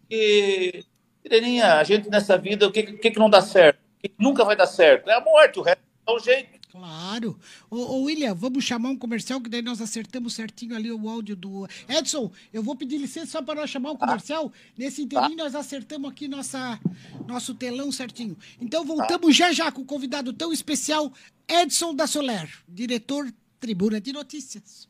E, 0.10 0.86
Ireninha, 1.22 1.74
a 1.74 1.84
gente 1.84 2.10
nessa 2.10 2.38
vida, 2.38 2.66
o 2.66 2.72
que, 2.72 2.84
que, 2.84 3.12
que 3.12 3.20
não 3.20 3.30
dá 3.30 3.42
certo? 3.42 3.78
O 3.78 4.08
que 4.08 4.14
nunca 4.18 4.46
vai 4.46 4.56
dar 4.56 4.68
certo? 4.68 5.10
É 5.10 5.16
a 5.16 5.20
morte, 5.20 5.60
o 5.60 5.62
resto 5.62 5.82
é 6.08 6.12
o 6.14 6.20
jeito. 6.20 6.55
Claro. 6.76 7.40
Ô, 7.70 7.78
ô, 7.78 8.02
William, 8.04 8.34
vamos 8.34 8.66
chamar 8.66 8.90
um 8.90 8.98
comercial 8.98 9.40
que 9.40 9.50
daí 9.50 9.62
nós 9.62 9.80
acertamos 9.80 10.34
certinho 10.34 10.76
ali 10.76 10.92
o 10.92 11.08
áudio 11.08 11.34
do. 11.34 11.66
Edson, 11.88 12.30
eu 12.52 12.62
vou 12.62 12.76
pedir 12.76 12.98
licença 12.98 13.32
só 13.32 13.42
para 13.42 13.62
nós 13.62 13.70
chamar 13.70 13.92
um 13.92 13.96
comercial. 13.96 14.52
Nesse 14.78 15.02
inteirinho 15.02 15.38
nós 15.38 15.56
acertamos 15.56 16.12
aqui 16.12 16.28
nossa, 16.28 16.78
nosso 17.26 17.56
telão 17.56 17.94
certinho. 17.94 18.38
Então 18.60 18.84
voltamos 18.84 19.34
já 19.34 19.54
já 19.54 19.72
com 19.72 19.84
o 19.84 19.86
convidado 19.86 20.34
tão 20.34 20.52
especial, 20.52 21.14
Edson 21.48 21.96
da 21.96 22.08
Soler, 22.08 22.50
diretor 22.68 23.34
Tribuna 23.58 24.02
de 24.02 24.12
Notícias. 24.12 24.90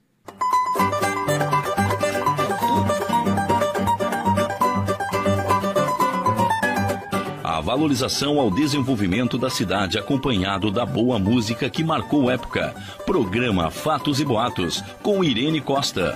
A 1.52 1.55
valorização 7.66 8.40
ao 8.40 8.52
desenvolvimento 8.52 9.40
da 9.40 9.50
cidade 9.50 9.98
acompanhado 9.98 10.70
da 10.70 10.86
boa 10.86 11.18
música 11.18 11.68
que 11.68 11.84
marcou 11.84 12.30
época. 12.30 12.76
Programa 13.08 13.72
Fatos 13.72 14.20
e 14.20 14.24
Boatos 14.24 14.84
com 15.02 15.24
Irene 15.24 15.60
Costa. 15.60 16.16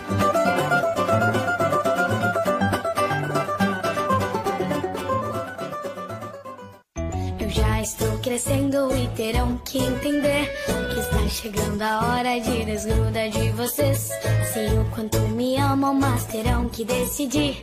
Eu 7.39 7.49
já 7.49 7.81
estou 7.81 8.19
crescendo 8.19 8.95
e 8.95 9.07
terão 9.15 9.57
que 9.65 9.79
entender 9.79 10.53
que 10.93 10.99
está 10.99 11.27
chegando 11.29 11.81
a 11.81 12.09
hora 12.09 12.39
de 12.39 12.63
desgrudar 12.63 13.29
de 13.29 13.49
vocês. 13.53 14.11
Sei 14.53 14.67
o 14.77 14.85
quanto 14.93 15.17
me 15.29 15.57
amam, 15.57 15.95
mas 15.95 16.25
terão 16.25 16.69
que 16.69 16.85
decidir 16.85 17.59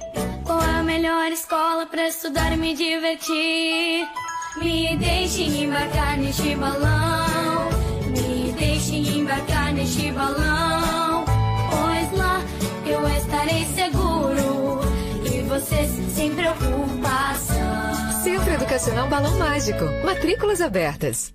qual 0.46 0.60
a 0.60 0.82
melhor 0.82 1.30
escola 1.32 1.86
para 1.86 2.06
estudar 2.08 2.52
e 2.52 2.56
me 2.56 2.74
divertir. 2.74 4.08
Me 4.56 4.96
deixem 4.96 5.64
embarcar 5.64 6.16
neste 6.16 6.54
balão, 6.54 7.68
me 8.06 8.52
deixem 8.52 9.18
embarcar 9.18 9.74
neste 9.74 10.10
balão, 10.12 11.24
pois 11.70 12.18
lá 12.18 12.40
eu 12.86 13.06
estarei 13.18 13.66
seguro 13.66 14.80
e 15.30 15.42
vocês 15.42 15.90
sem 16.14 16.34
preocupação. 16.34 18.22
Centro 18.22 18.52
Educacional 18.54 19.08
Balão 19.08 19.38
Mágico. 19.38 19.84
Matrículas 20.04 20.62
abertas. 20.62 21.34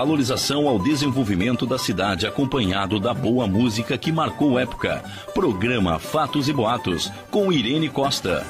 Valorização 0.00 0.66
ao 0.66 0.78
desenvolvimento 0.78 1.66
da 1.66 1.76
cidade 1.76 2.26
acompanhado 2.26 2.98
da 2.98 3.12
boa 3.12 3.46
música 3.46 3.98
que 3.98 4.10
marcou 4.10 4.58
época. 4.58 5.04
Programa 5.34 5.98
Fatos 5.98 6.48
e 6.48 6.54
Boatos, 6.54 7.12
com 7.30 7.52
Irene 7.52 7.90
Costa. 7.90 8.42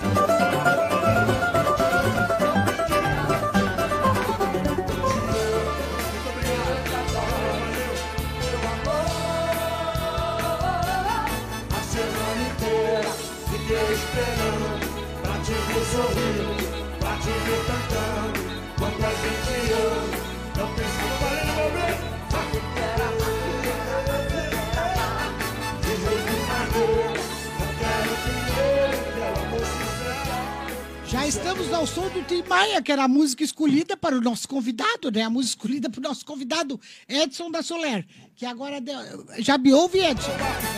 Estamos 31.60 31.72
ao 31.74 31.86
som 31.86 32.08
do 32.08 32.22
Tim 32.24 32.42
Maia, 32.48 32.80
que 32.80 32.90
era 32.90 33.04
a 33.04 33.08
música 33.08 33.44
escolhida 33.44 33.94
para 33.96 34.16
o 34.16 34.20
nosso 34.20 34.48
convidado, 34.48 35.10
né? 35.10 35.22
A 35.22 35.30
música 35.30 35.56
escolhida 35.58 35.90
para 35.90 35.98
o 35.98 36.02
nosso 36.02 36.24
convidado, 36.24 36.80
Edson 37.08 37.50
da 37.50 37.62
Soler. 37.62 38.06
Que 38.34 38.46
agora. 38.46 38.80
deu- 38.80 39.26
Já 39.38 39.58
me 39.58 39.72
ouve, 39.72 39.98
Edson? 39.98 40.30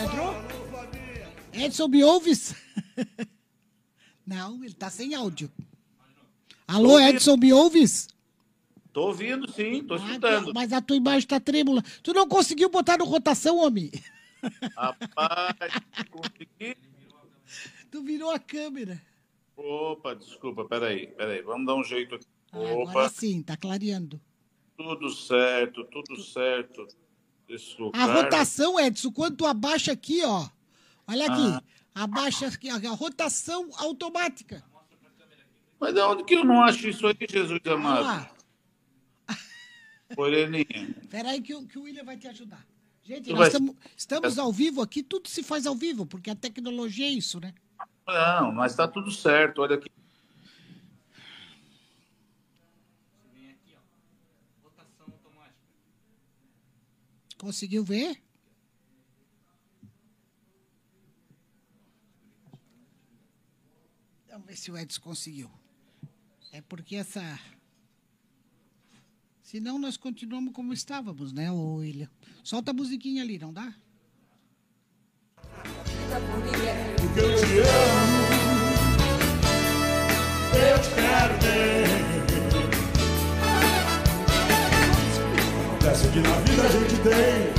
Entrou? 0.03 0.33
Edson, 1.53 1.87
me 1.87 2.03
ouves? 2.03 2.53
Não, 4.27 4.61
ele 4.63 4.73
tá 4.73 4.89
sem 4.89 5.13
áudio. 5.15 5.49
Alô. 6.67 6.99
Edson, 6.99 7.37
me 7.37 7.53
ouves? 7.53 8.07
Tô 8.91 9.07
ouvindo, 9.07 9.49
sim, 9.51 9.83
tô 9.83 9.93
Ah, 9.95 9.97
escutando. 9.97 10.53
mas 10.53 10.71
a 10.73 10.81
tua 10.81 10.97
imagem 10.97 11.27
tá 11.27 11.39
trêmula. 11.39 11.81
Tu 12.03 12.13
não 12.13 12.27
conseguiu 12.27 12.69
botar 12.69 12.97
no 12.97 13.05
rotação, 13.05 13.57
homem? 13.57 13.89
Rapaz, 14.75 15.73
consegui. 16.11 16.77
Tu 17.89 18.03
virou 18.03 18.29
a 18.31 18.37
câmera. 18.39 19.01
Opa, 19.55 20.15
desculpa, 20.15 20.65
peraí, 20.65 21.07
peraí. 21.07 21.41
Vamos 21.41 21.65
dar 21.67 21.75
um 21.75 21.83
jeito 21.83 22.15
aqui. 22.15 22.25
Ah, 22.51 22.57
Agora 22.57 22.83
Opa, 22.89 23.09
sim, 23.09 23.41
tá 23.41 23.55
clareando. 23.57 24.19
tudo 24.77 25.09
certo, 25.09 25.83
tudo 25.85 26.21
certo. 26.21 26.87
A 27.93 28.05
rotação, 28.05 28.79
Edson, 28.79 29.11
quando 29.11 29.37
tu 29.37 29.45
abaixa 29.45 29.91
aqui, 29.91 30.23
ó. 30.23 30.47
Olha 31.07 31.25
aqui. 31.27 31.41
Ah. 31.93 32.03
Abaixa 32.03 32.47
aqui, 32.47 32.67
a 32.69 32.77
rotação 32.91 33.69
automática. 33.77 34.63
Mas 35.79 35.93
de 35.93 35.99
onde 35.99 36.23
que 36.23 36.33
eu 36.33 36.43
não 36.43 36.63
acho 36.63 36.87
isso 36.87 37.05
aí, 37.05 37.15
Jesus 37.29 37.59
Olha 37.65 37.75
amado? 37.75 38.29
Moreninha. 40.17 40.95
Peraí 41.09 41.41
que, 41.41 41.53
o- 41.53 41.65
que 41.67 41.77
o 41.77 41.83
William 41.83 42.03
vai 42.03 42.17
te 42.17 42.27
ajudar. 42.27 42.65
Gente, 43.03 43.25
Tu 43.25 43.31
nós 43.31 43.39
vai- 43.39 43.51
tamo- 43.51 43.75
estamos 43.97 44.39
ao 44.39 44.51
vivo 44.51 44.81
aqui, 44.81 45.03
tudo 45.03 45.27
se 45.27 45.43
faz 45.43 45.65
ao 45.67 45.75
vivo, 45.75 46.05
porque 46.05 46.29
a 46.29 46.35
tecnologia 46.35 47.05
é 47.05 47.09
isso, 47.09 47.39
né? 47.39 47.53
Não, 48.05 48.51
mas 48.51 48.75
tá 48.75 48.87
tudo 48.87 49.11
certo, 49.11 49.61
olha 49.61 49.75
aqui. 49.75 49.89
Conseguiu 57.37 57.83
ver? 57.83 58.23
Vamos 64.29 64.47
ver 64.47 64.55
se 64.55 64.71
o 64.71 64.77
Edson 64.77 65.01
conseguiu. 65.01 65.51
É 66.51 66.61
porque 66.61 66.95
essa. 66.95 67.21
Senão 69.41 69.77
nós 69.77 69.97
continuamos 69.97 70.53
como 70.53 70.73
estávamos, 70.73 71.33
né, 71.33 71.51
William? 71.51 72.09
Solta 72.43 72.71
a 72.71 72.73
musiquinha 72.73 73.21
ali, 73.21 73.37
não 73.37 73.53
dá? 73.53 73.75
Porque 76.13 77.19
eu 77.19 77.35
te 77.35 77.59
amo, 77.59 78.21
eu 80.53 80.79
te 80.79 80.89
quero 80.89 81.33
bem. 81.41 81.85
Acontece 85.65 86.07
que 86.09 86.19
na 86.19 86.35
vida 86.45 86.63
a 86.63 86.69
gente 86.69 86.95
tem. 86.97 87.53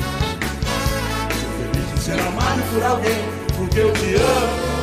Ser 1.34 1.66
feliz 1.72 1.88
de 1.94 2.00
ser 2.00 2.20
amado 2.20 2.62
por 2.72 2.82
alguém. 2.84 3.24
Porque 3.56 3.78
eu 3.80 3.92
te 3.92 4.14
amo, 4.14 4.74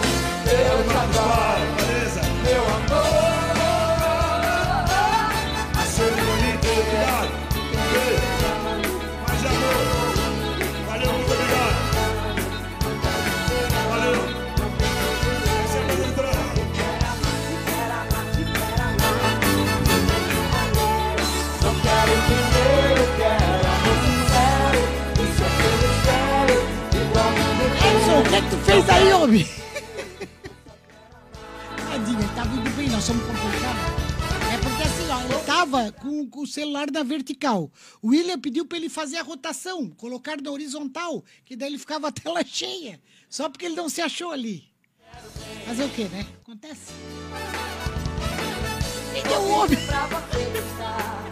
eu 0.48 0.84
te 0.84 0.98
adoro, 0.98 1.41
tu 28.52 28.58
fez 28.66 28.90
aí, 28.90 29.14
homem? 29.14 29.48
Tadinho, 31.90 32.20
ele 32.20 32.36
tava 32.36 32.54
indo 32.54 32.70
bem, 32.72 32.90
nós 32.90 33.04
somos 33.04 33.26
complicados. 33.26 33.82
É 34.54 34.58
porque 34.58 34.84
assim, 34.84 35.10
ó, 35.10 35.22
ele 35.22 35.46
tava 35.46 35.92
com, 35.94 36.30
com 36.30 36.42
o 36.42 36.48
celular 36.48 36.92
na 36.92 37.02
vertical. 37.02 37.72
O 38.02 38.10
William 38.10 38.38
pediu 38.38 38.66
pra 38.66 38.78
ele 38.78 38.90
fazer 38.90 39.18
a 39.18 39.24
rotação, 39.24 39.90
colocar 39.92 40.42
na 40.42 40.52
horizontal, 40.52 41.24
que 41.46 41.56
daí 41.56 41.70
ele 41.70 41.78
ficava 41.78 42.10
a 42.10 42.12
tela 42.12 42.44
cheia. 42.46 43.00
Só 43.30 43.48
porque 43.48 43.66
ele 43.66 43.76
não 43.76 43.88
se 43.88 44.02
achou 44.02 44.32
ali. 44.32 44.66
Fazer 45.66 45.86
o 45.86 45.90
quê, 45.90 46.10
né? 46.12 46.28
Acontece. 46.42 46.92
E 49.16 49.22
deu 49.28 49.40
o 49.40 49.50
homem. 49.52 49.78
pra 49.86 50.08
você 50.08 50.44
gostar. 50.50 51.24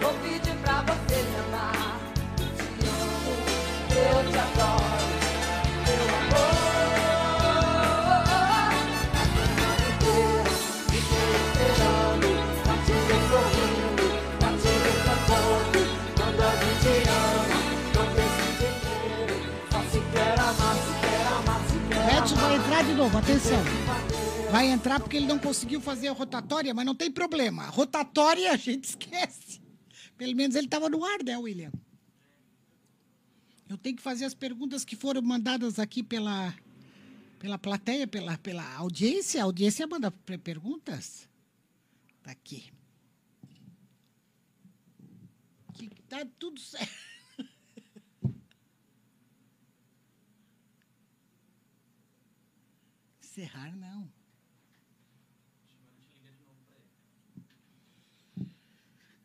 Vou 0.00 0.14
pedir 0.20 0.56
pra 0.58 0.82
você 0.82 1.22
me 1.22 1.36
amar. 1.40 2.12
Te 2.36 2.86
amo, 2.86 3.32
eu 3.90 4.30
te 4.30 4.38
adoro. 4.38 4.91
Entrar 22.82 22.86
de 22.86 22.94
novo, 22.94 23.16
atenção. 23.16 23.62
Vai 24.50 24.66
entrar 24.66 25.00
porque 25.00 25.16
ele 25.16 25.26
não 25.26 25.38
conseguiu 25.38 25.80
fazer 25.80 26.08
a 26.08 26.12
rotatória, 26.12 26.74
mas 26.74 26.84
não 26.84 26.94
tem 26.94 27.10
problema. 27.10 27.66
Rotatória 27.66 28.52
a 28.52 28.56
gente 28.56 28.84
esquece. 28.84 29.60
Pelo 30.16 30.34
menos 30.34 30.56
ele 30.56 30.66
estava 30.66 30.88
no 30.88 31.04
ar, 31.04 31.22
né, 31.24 31.36
William? 31.38 31.72
Eu 33.68 33.78
tenho 33.78 33.96
que 33.96 34.02
fazer 34.02 34.24
as 34.24 34.34
perguntas 34.34 34.84
que 34.84 34.96
foram 34.96 35.22
mandadas 35.22 35.78
aqui 35.78 36.02
pela, 36.02 36.54
pela 37.38 37.56
plateia, 37.56 38.06
pela, 38.06 38.36
pela 38.38 38.74
audiência. 38.74 39.40
A 39.40 39.44
audiência 39.44 39.86
manda 39.86 40.10
perguntas. 40.10 41.28
Tá 42.22 42.32
aqui. 42.32 42.70
Que 45.74 45.88
tá 46.08 46.26
tudo 46.38 46.60
certo. 46.60 47.11
encerrar, 53.32 53.72
não. 53.76 54.06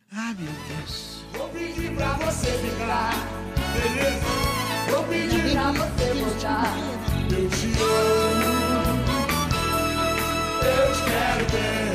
Ah, 0.10 0.34
meu 0.40 0.54
Deus. 0.70 1.26
Vou 1.34 1.50
pedir 1.50 1.94
pra 1.94 2.14
você 2.14 2.52
ficar, 2.58 3.14
beleza? 3.74 4.26
Vou 4.90 5.04
pedir 5.08 5.52
pra 5.52 5.72
você 5.74 6.14
voltar. 6.14 6.74
Eu 7.30 7.50
te 7.50 7.68
amo. 7.84 8.88
Eu 10.64 10.94
te 10.96 11.04
quero 11.04 11.46
bem. 11.52 11.92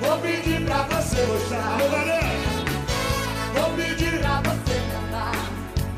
Vou 0.00 0.16
pedir 0.20 0.64
pra 0.64 0.82
você 0.84 1.26
gostar. 1.26 1.78
Vou 3.52 3.70
pedir 3.76 4.18
pra 4.20 4.40
você 4.40 4.74
cantar. 4.90 5.34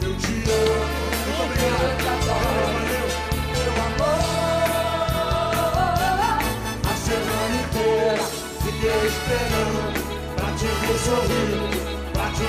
Eu 0.03 0.17
te 0.19 0.35
amo. 0.51 1.07
Eu 1.31 1.95
te 1.97 2.03
quero. 2.03 2.16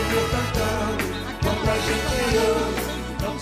Ver 0.10 0.26
cantando. 0.32 1.04
Quando 1.44 1.70
a 1.70 1.78
gente 1.78 2.38
ama, 2.38 2.72
não 3.22 3.34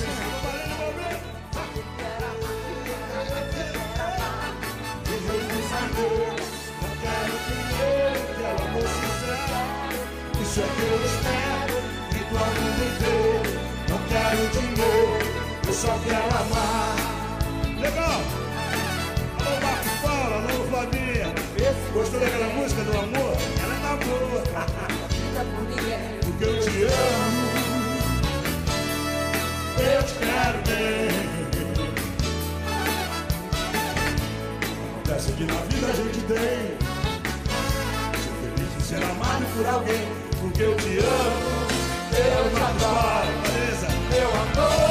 amor 8.56 8.88
sincero. 8.88 9.56
Isso 10.42 10.60
é 10.60 10.64
que 10.64 10.82
eu 10.82 10.98
espero 11.06 11.78
e 12.12 12.22
mundo 12.60 12.82
inteiro. 12.90 13.50
Não 13.90 14.00
quero 14.10 14.42
dinheiro, 14.50 15.18
eu 15.68 15.74
só 15.74 15.94
quero 16.00 16.32
amar. 16.42 16.96
Legal! 17.80 18.22
Alô, 19.40 19.54
Marcos 19.62 19.96
Paulo, 20.02 20.34
alô, 20.34 20.56
Flavinha. 20.70 21.30
Gostou 21.94 22.20
daquela 22.20 22.48
música 22.54 22.82
do 22.84 22.92
amor? 22.92 23.25
Eu 26.96 27.04
te 27.04 27.04
amo. 27.26 27.46
Eu 29.78 30.04
quero 30.20 30.60
bem. 30.68 31.10
Acontece 34.90 35.32
que 35.34 35.44
na 35.46 35.54
vida 35.54 35.88
a 35.88 35.94
gente 35.94 36.22
tem. 36.22 36.78
Ser 38.22 38.34
feliz 38.42 38.72
de 38.78 38.84
ser 38.84 39.04
amado 39.04 39.46
por 39.56 39.66
alguém. 39.68 40.08
Porque 40.42 40.64
eu 40.64 40.76
te 40.78 40.98
amo. 41.00 41.66
Eu 42.12 42.50
te 42.50 42.62
adoro. 42.62 43.32
Beleza? 43.44 43.88
Meu 44.10 44.30
amor. 44.30 44.85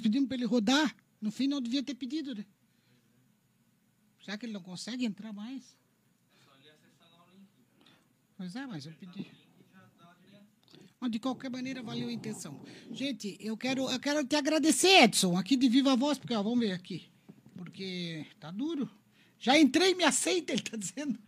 Pedimos 0.00 0.28
para 0.28 0.36
ele 0.36 0.46
rodar. 0.46 0.94
No 1.20 1.30
fim, 1.30 1.46
não 1.46 1.60
devia 1.60 1.82
ter 1.82 1.94
pedido, 1.94 2.34
né? 2.34 2.44
Será 4.24 4.36
que 4.36 4.46
ele 4.46 4.52
não 4.52 4.62
consegue 4.62 5.04
entrar 5.04 5.32
mais? 5.32 5.76
Pois 8.36 8.54
é, 8.54 8.66
mas 8.66 8.84
eu 8.84 8.92
pedi. 8.92 9.26
Mas 11.00 11.10
de 11.10 11.18
qualquer 11.18 11.50
maneira, 11.50 11.82
valeu 11.82 12.08
a 12.08 12.12
intenção. 12.12 12.60
Gente, 12.90 13.36
eu 13.40 13.56
quero, 13.56 13.88
eu 13.90 14.00
quero 14.00 14.26
te 14.26 14.36
agradecer, 14.36 15.04
Edson, 15.04 15.36
aqui 15.36 15.56
de 15.56 15.68
Viva 15.68 15.94
Voz, 15.96 16.18
porque 16.18 16.34
ó, 16.34 16.42
vamos 16.42 16.60
ver 16.60 16.72
aqui. 16.72 17.08
Porque 17.56 18.26
tá 18.40 18.50
duro. 18.50 18.90
Já 19.38 19.58
entrei, 19.58 19.94
me 19.94 20.04
aceita, 20.04 20.52
ele 20.52 20.62
tá 20.62 20.76
dizendo. 20.76 21.18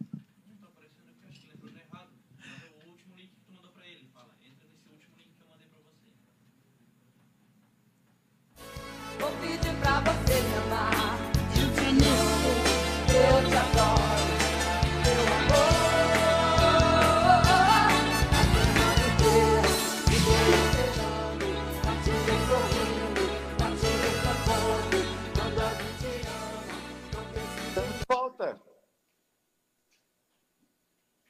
Vou 9.18 9.31
pedir 9.40 9.74
pra 9.81 10.00
você 10.00 10.40
me 10.40 10.57
amar. 10.57 11.18
Eu 13.09 13.50
te. 13.50 13.59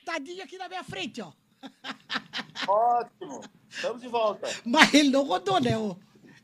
Tadinho 0.04 0.42
aqui 0.42 0.58
na 0.58 0.68
minha 0.68 0.82
frente, 0.82 1.20
ó. 1.20 1.32
Ótimo. 2.66 3.40
Estamos 3.68 4.02
de 4.02 4.08
volta. 4.08 4.48
Mas 4.64 4.92
ele 4.94 5.10
não 5.10 5.22
rodou, 5.24 5.60
né? 5.60 5.78
ô? 5.78 5.96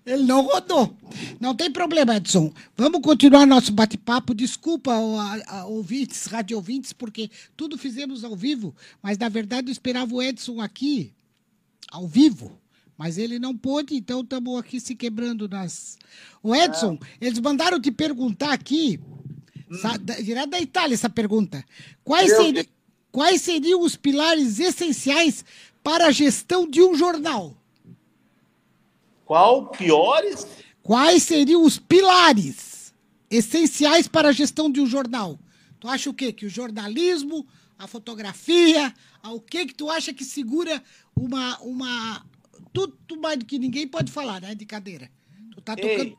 Ele 0.06 0.24
não 0.24 0.42
rodou. 0.42 0.94
Não 1.40 1.54
tem 1.54 1.70
problema, 1.70 2.16
Edson. 2.16 2.52
Vamos 2.76 3.00
continuar 3.00 3.46
nosso 3.46 3.72
bate-papo. 3.72 4.34
Desculpa, 4.34 4.92
ó, 4.94 5.18
a- 5.18 5.42
a- 5.60 5.66
ouvintes, 5.66 6.26
rádio 6.26 6.56
ouvintes, 6.58 6.92
porque 6.92 7.30
tudo 7.56 7.78
fizemos 7.78 8.22
ao 8.22 8.36
vivo, 8.36 8.74
mas 9.02 9.16
na 9.16 9.28
verdade 9.30 9.68
eu 9.68 9.72
esperava 9.72 10.14
o 10.14 10.20
Edson 10.22 10.60
aqui, 10.60 11.12
ao 11.90 12.06
vivo. 12.06 12.58
Mas 12.98 13.16
ele 13.18 13.38
não 13.38 13.56
pôde, 13.56 13.96
então 13.96 14.20
estamos 14.20 14.58
aqui 14.60 14.78
se 14.78 14.94
quebrando 14.94 15.48
nas. 15.48 15.96
O 16.42 16.54
Edson, 16.54 16.98
eles 17.20 17.38
mandaram 17.40 17.80
te 17.80 17.90
perguntar 17.90 18.52
aqui, 18.52 19.00
sa- 19.80 19.96
da- 19.96 20.20
direto 20.20 20.50
da 20.50 20.60
Itália, 20.60 20.94
essa 20.94 21.08
pergunta. 21.10 21.64
Quais, 22.04 22.30
seri- 22.36 22.68
quais 23.10 23.40
seriam 23.42 23.80
os 23.80 23.96
pilares 23.96 24.60
essenciais 24.60 25.44
para 25.82 26.06
a 26.08 26.12
gestão 26.12 26.68
de 26.70 26.82
um 26.82 26.94
jornal? 26.94 27.56
Qual 29.24 29.68
piores? 29.68 30.46
Quais 30.82 31.22
seriam 31.22 31.62
os 31.62 31.78
pilares 31.78 32.92
essenciais 33.30 34.06
para 34.06 34.28
a 34.28 34.32
gestão 34.32 34.70
de 34.70 34.80
um 34.80 34.87
jornal? 34.87 35.38
Tu 35.80 35.88
acha 35.88 36.10
o 36.10 36.14
quê? 36.14 36.32
Que 36.32 36.46
o 36.46 36.50
jornalismo, 36.50 37.46
a 37.78 37.87
fotografia, 37.87 38.92
o 39.24 39.40
que 39.40 39.66
que 39.66 39.74
tu 39.74 39.90
acha 39.90 40.12
que 40.12 40.24
segura 40.24 40.82
uma 41.16 41.58
uma 41.60 42.24
tudo, 42.72 42.96
tudo 43.06 43.20
mais 43.20 43.38
do 43.38 43.44
que 43.44 43.58
ninguém 43.58 43.87
pode 43.87 44.10
falar, 44.12 44.40
né, 44.40 44.54
de 44.54 44.66
cadeira. 44.66 45.10
Tu 45.54 45.60
tá 45.60 45.74
tocando 45.76 46.00
Ei, 46.00 46.16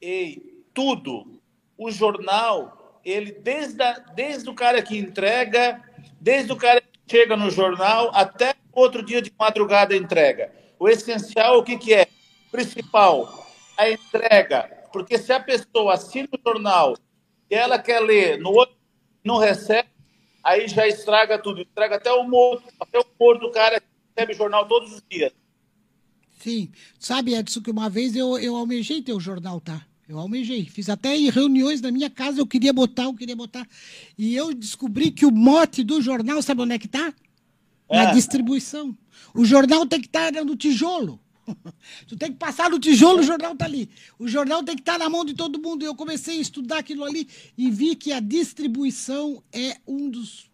ei, 0.00 0.64
tudo. 0.74 1.40
O 1.78 1.90
jornal, 1.90 3.00
ele 3.04 3.32
desde, 3.32 3.82
a- 3.82 3.98
desde 4.14 4.48
o 4.48 4.54
cara 4.54 4.82
que 4.82 4.96
entrega, 4.96 5.82
desde 6.20 6.52
o 6.52 6.56
cara 6.56 6.80
que 6.80 6.88
chega 7.10 7.36
no 7.36 7.50
jornal, 7.50 8.10
até 8.14 8.54
outro 8.72 9.04
dia 9.04 9.20
de 9.22 9.32
madrugada 9.38 9.96
entrega. 9.96 10.52
O 10.78 10.88
essencial, 10.88 11.58
o 11.58 11.64
que, 11.64 11.76
que 11.78 11.94
é? 11.94 12.08
Principal, 12.54 13.48
a 13.76 13.90
entrega. 13.90 14.70
Porque 14.92 15.18
se 15.18 15.32
a 15.32 15.40
pessoa 15.40 15.94
assina 15.94 16.28
o 16.32 16.38
jornal 16.48 16.96
e 17.50 17.54
ela 17.56 17.80
quer 17.80 17.98
ler, 17.98 18.38
no 18.38 18.50
outro 18.50 18.76
não 19.24 19.38
recebe, 19.38 19.88
aí 20.42 20.68
já 20.68 20.86
estraga 20.86 21.36
tudo. 21.36 21.62
Estraga 21.62 21.96
até 21.96 22.12
o 22.12 22.20
humor, 22.20 22.62
até 22.78 23.00
o 23.00 23.04
humor 23.18 23.40
do 23.40 23.50
cara 23.50 23.80
que 23.80 23.86
recebe 24.16 24.34
jornal 24.34 24.68
todos 24.68 24.92
os 24.92 25.02
dias. 25.10 25.32
Sim. 26.38 26.70
Sabe, 26.96 27.34
Edson, 27.34 27.60
que 27.60 27.72
uma 27.72 27.90
vez 27.90 28.14
eu, 28.14 28.38
eu 28.38 28.54
almejei 28.54 29.02
ter 29.02 29.14
o 29.14 29.18
jornal, 29.18 29.60
tá? 29.60 29.84
Eu 30.08 30.16
almejei. 30.20 30.64
Fiz 30.66 30.88
até 30.88 31.16
em 31.16 31.30
reuniões 31.30 31.80
na 31.80 31.90
minha 31.90 32.08
casa, 32.08 32.38
eu 32.38 32.46
queria 32.46 32.72
botar, 32.72 33.04
eu 33.04 33.14
queria 33.14 33.34
botar. 33.34 33.66
E 34.16 34.36
eu 34.36 34.54
descobri 34.54 35.10
que 35.10 35.26
o 35.26 35.32
mote 35.32 35.82
do 35.82 36.00
jornal, 36.00 36.40
sabe 36.40 36.62
onde 36.62 36.74
é 36.74 36.78
que 36.78 36.86
tá? 36.86 37.12
Na 37.90 38.10
É. 38.10 38.12
distribuição. 38.12 38.96
O 39.34 39.44
jornal 39.44 39.84
tem 39.86 40.00
que 40.00 40.06
estar 40.06 40.30
no 40.44 40.54
tijolo. 40.54 41.18
Tu 42.08 42.16
tem 42.16 42.32
que 42.32 42.38
passar 42.38 42.70
no 42.70 42.78
tijolo, 42.78 43.20
o 43.20 43.22
jornal 43.22 43.54
tá 43.56 43.64
ali. 43.64 43.90
O 44.18 44.26
jornal 44.26 44.62
tem 44.62 44.74
que 44.74 44.82
estar 44.82 44.98
na 44.98 45.08
mão 45.08 45.24
de 45.24 45.34
todo 45.34 45.60
mundo. 45.60 45.82
E 45.82 45.86
eu 45.86 45.94
comecei 45.94 46.38
a 46.38 46.40
estudar 46.40 46.78
aquilo 46.78 47.04
ali 47.04 47.28
e 47.56 47.70
vi 47.70 47.94
que 47.94 48.12
a 48.12 48.20
distribuição 48.20 49.42
é 49.52 49.76
um 49.86 50.08
dos, 50.10 50.50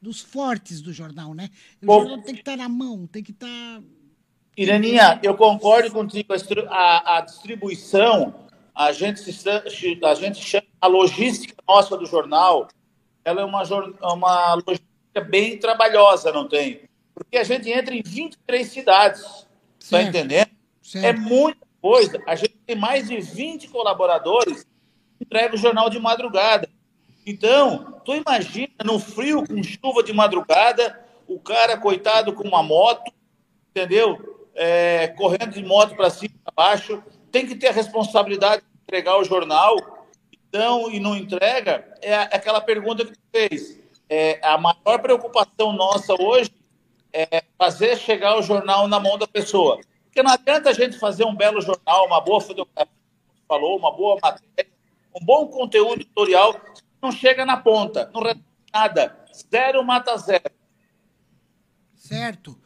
dos 0.00 0.20
fortes 0.20 0.80
do 0.80 0.92
jornal, 0.92 1.34
né? 1.34 1.50
O 1.82 1.86
Bom. 1.86 2.00
jornal 2.00 2.22
tem 2.22 2.34
que 2.34 2.40
estar 2.40 2.56
na 2.56 2.68
mão, 2.68 3.06
tem 3.06 3.22
que 3.22 3.32
estar. 3.32 3.82
Iraninha, 4.56 5.18
eu 5.22 5.34
concordo 5.34 5.90
contigo. 5.90 6.32
A 6.68 7.16
A, 7.16 7.20
distribuição, 7.20 8.34
a 8.74 8.92
gente, 8.92 9.20
se, 9.32 9.48
a 9.48 10.14
gente 10.14 10.42
chama 10.42 10.66
a 10.80 10.86
logística 10.86 11.54
nossa 11.66 11.96
do 11.96 12.06
jornal, 12.06 12.68
ela 13.24 13.42
é 13.42 13.44
uma, 13.44 13.62
uma 14.02 14.54
logística 14.54 15.20
bem 15.28 15.58
trabalhosa, 15.58 16.32
não 16.32 16.48
tem? 16.48 16.82
Porque 17.14 17.36
a 17.36 17.44
gente 17.44 17.70
entra 17.70 17.94
em 17.94 18.02
23 18.02 18.66
cidades, 18.66 19.46
tá 19.90 19.98
Certo. 19.98 20.08
entendendo? 20.08 20.50
Certo. 20.82 21.04
É 21.04 21.12
muita 21.12 21.66
coisa. 21.80 22.22
A 22.26 22.34
gente 22.34 22.54
tem 22.66 22.76
mais 22.76 23.08
de 23.08 23.20
20 23.20 23.68
colaboradores 23.68 24.62
que 24.64 25.24
entregam 25.24 25.54
o 25.54 25.58
jornal 25.58 25.88
de 25.90 25.98
madrugada. 25.98 26.68
Então, 27.26 28.00
tu 28.04 28.14
imagina 28.14 28.72
no 28.84 28.98
frio, 28.98 29.44
com 29.46 29.62
chuva 29.62 30.02
de 30.02 30.12
madrugada, 30.12 30.98
o 31.28 31.38
cara, 31.38 31.76
coitado, 31.76 32.32
com 32.32 32.46
uma 32.46 32.62
moto, 32.62 33.12
entendeu? 33.70 34.50
É, 34.54 35.08
correndo 35.08 35.50
de 35.52 35.62
moto 35.64 35.94
para 35.94 36.10
cima 36.10 36.34
e 36.34 36.38
para 36.38 36.52
baixo, 36.54 37.02
tem 37.30 37.46
que 37.46 37.54
ter 37.54 37.68
a 37.68 37.72
responsabilidade 37.72 38.62
de 38.62 38.68
entregar 38.86 39.18
o 39.18 39.24
jornal. 39.24 39.76
Então, 40.48 40.90
e 40.90 41.00
não 41.00 41.16
entrega, 41.16 41.96
é 42.02 42.14
a- 42.14 42.22
aquela 42.24 42.60
pergunta 42.60 43.04
que 43.04 43.12
tu 43.12 43.20
fez. 43.32 43.80
É, 44.10 44.38
a 44.42 44.58
maior 44.58 44.98
preocupação 45.00 45.72
nossa 45.72 46.12
hoje 46.20 46.50
é 47.12 47.44
fazer 47.58 47.96
chegar 47.98 48.38
o 48.38 48.42
jornal 48.42 48.88
na 48.88 48.98
mão 48.98 49.18
da 49.18 49.26
pessoa. 49.26 49.80
Porque 50.04 50.22
não 50.22 50.32
adianta 50.32 50.70
a 50.70 50.72
gente 50.72 50.98
fazer 50.98 51.24
um 51.24 51.34
belo 51.34 51.60
jornal, 51.60 52.06
uma 52.06 52.20
boa 52.20 52.40
fotografia, 52.40 52.92
como 53.26 53.40
falou, 53.48 53.78
uma 53.78 53.92
boa 53.92 54.18
matéria, 54.22 54.70
um 55.14 55.24
bom 55.24 55.46
conteúdo 55.48 56.02
editorial, 56.02 56.58
não 57.00 57.10
chega 57.10 57.44
na 57.44 57.56
ponta, 57.56 58.10
não 58.12 58.22
resolve 58.22 58.44
nada. 58.72 59.16
Zero 59.50 59.84
mata 59.84 60.16
zero. 60.16 60.50
Certo. 61.94 62.58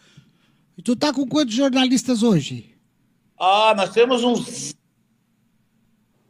E 0.76 0.82
tu 0.82 0.96
tá 0.96 1.12
com 1.12 1.26
quantos 1.26 1.54
jornalistas 1.54 2.22
hoje? 2.22 2.76
Ah, 3.38 3.74
nós 3.76 3.90
temos 3.90 4.24
uns 4.24 4.74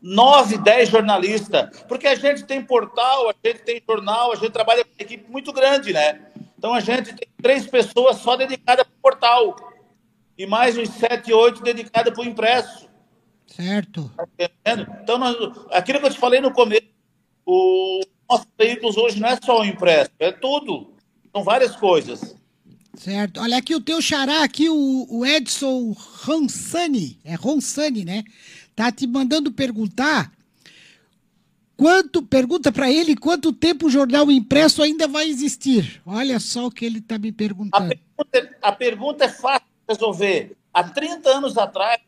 nove, 0.01 0.59
dez 0.59 0.89
jornalistas, 0.89 1.83
porque 1.89 2.07
a 2.07 2.15
gente 2.15 2.45
tem 2.45 2.63
portal, 2.63 3.29
a 3.29 3.35
gente 3.45 3.61
tem 3.63 3.83
jornal, 3.89 4.33
a 4.33 4.37
gente 4.37 4.51
trabalha 4.51 4.85
com 4.85 4.91
uma 4.91 5.03
equipe 5.03 5.31
muito 5.31 5.53
grande, 5.53 5.93
né? 5.93 6.31
Então 6.59 6.75
a 6.75 6.81
gente 6.81 7.15
tem 7.15 7.29
três 7.47 7.65
pessoas 7.65 8.17
só 8.17 8.37
dedicadas 8.37 8.85
para 8.85 8.97
o 8.97 9.01
portal 9.01 9.57
e 10.37 10.45
mais 10.47 10.77
uns 10.77 10.89
sete, 10.89 11.33
oito 11.33 11.63
dedicadas 11.63 12.13
para 12.13 12.25
o 12.25 12.27
impresso. 12.27 12.89
Certo. 13.47 14.11
Tá 14.17 14.27
entendendo? 14.37 14.93
Então, 15.01 15.17
nós, 15.17 15.37
aquilo 15.71 16.01
que 16.01 16.07
eu 16.07 16.11
te 16.11 16.19
falei 16.19 16.41
no 16.41 16.53
começo, 16.53 16.89
o 17.47 18.01
nossos 18.29 18.49
veículos 18.59 18.97
hoje 18.97 19.21
não 19.21 19.29
é 19.29 19.39
só 19.41 19.61
o 19.61 19.65
impresso, 19.65 20.11
é 20.19 20.33
tudo. 20.33 20.93
São 21.33 21.45
várias 21.45 21.77
coisas. 21.77 22.35
Certo. 22.97 23.41
Olha 23.41 23.59
aqui 23.59 23.77
o 23.77 23.81
teu 23.81 24.03
xará, 24.03 24.43
aqui 24.43 24.69
o, 24.69 25.07
o 25.09 25.25
Edson 25.25 25.95
Ronsani, 26.25 27.21
é 27.25 27.37
Ronsani, 27.37 28.05
né? 28.05 28.25
Tá 28.75 28.91
te 28.91 29.07
mandando 29.07 29.53
perguntar 29.53 30.33
quanto, 31.77 32.23
pergunta 32.23 32.73
para 32.73 32.91
ele 32.91 33.17
quanto 33.17 33.53
tempo 33.53 33.87
o 33.87 33.91
jornal 33.91 34.31
impresso 34.31 34.83
ainda 34.83 35.07
vai 35.07 35.29
existir. 35.29 36.01
Olha 36.07 36.41
só 36.41 36.67
o 36.67 36.71
que 36.71 36.85
ele 36.85 37.01
tá 37.01 37.19
me 37.19 37.29
A 37.29 37.33
perguntando. 37.33 37.89
pergunta, 37.89 38.57
a 38.63 38.73
pergunta 38.73 39.25
é 39.25 39.29
fácil 39.29 39.67
de 39.67 39.95
resolver. 39.95 40.57
Há 40.73 40.85
30 40.85 41.29
anos 41.31 41.57
atrás, 41.57 42.01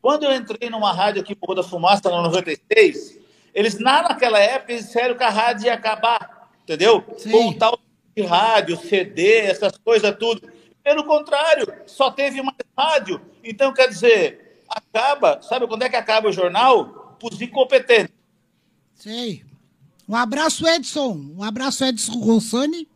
quando 0.00 0.24
eu 0.24 0.34
entrei 0.34 0.68
numa 0.70 0.92
rádio 0.92 1.22
aqui 1.22 1.36
Morro 1.40 1.54
da 1.54 1.62
Fumaça, 1.62 2.10
na 2.10 2.22
96, 2.22 3.18
eles, 3.54 3.78
naquela 3.78 4.38
época, 4.38 4.74
disseram 4.74 5.16
que 5.16 5.22
a 5.22 5.30
rádio 5.30 5.66
ia 5.66 5.74
acabar, 5.74 6.50
entendeu? 6.62 7.04
Sim. 7.16 7.30
Com 7.30 7.48
o 7.48 7.54
tal 7.54 7.78
de 8.16 8.22
rádio, 8.22 8.76
CD, 8.76 9.38
essas 9.38 9.76
coisas 9.78 10.14
tudo. 10.18 10.48
Pelo 10.82 11.04
contrário, 11.04 11.66
só 11.86 12.10
teve 12.10 12.42
mais 12.42 12.56
rádio. 12.76 13.20
Então, 13.42 13.72
quer 13.72 13.88
dizer, 13.88 14.62
acaba, 14.68 15.40
sabe 15.42 15.66
quando 15.66 15.82
é 15.82 15.88
que 15.88 15.96
acaba 15.96 16.28
o 16.28 16.32
jornal? 16.32 17.16
Os 17.22 17.40
incompetentes. 17.40 18.13
Sei. 18.94 19.44
Um 20.08 20.14
abraço, 20.14 20.66
Edson. 20.66 21.32
Um 21.36 21.42
abraço, 21.42 21.84
Edson 21.84 22.12
Ronsani, 22.20 22.86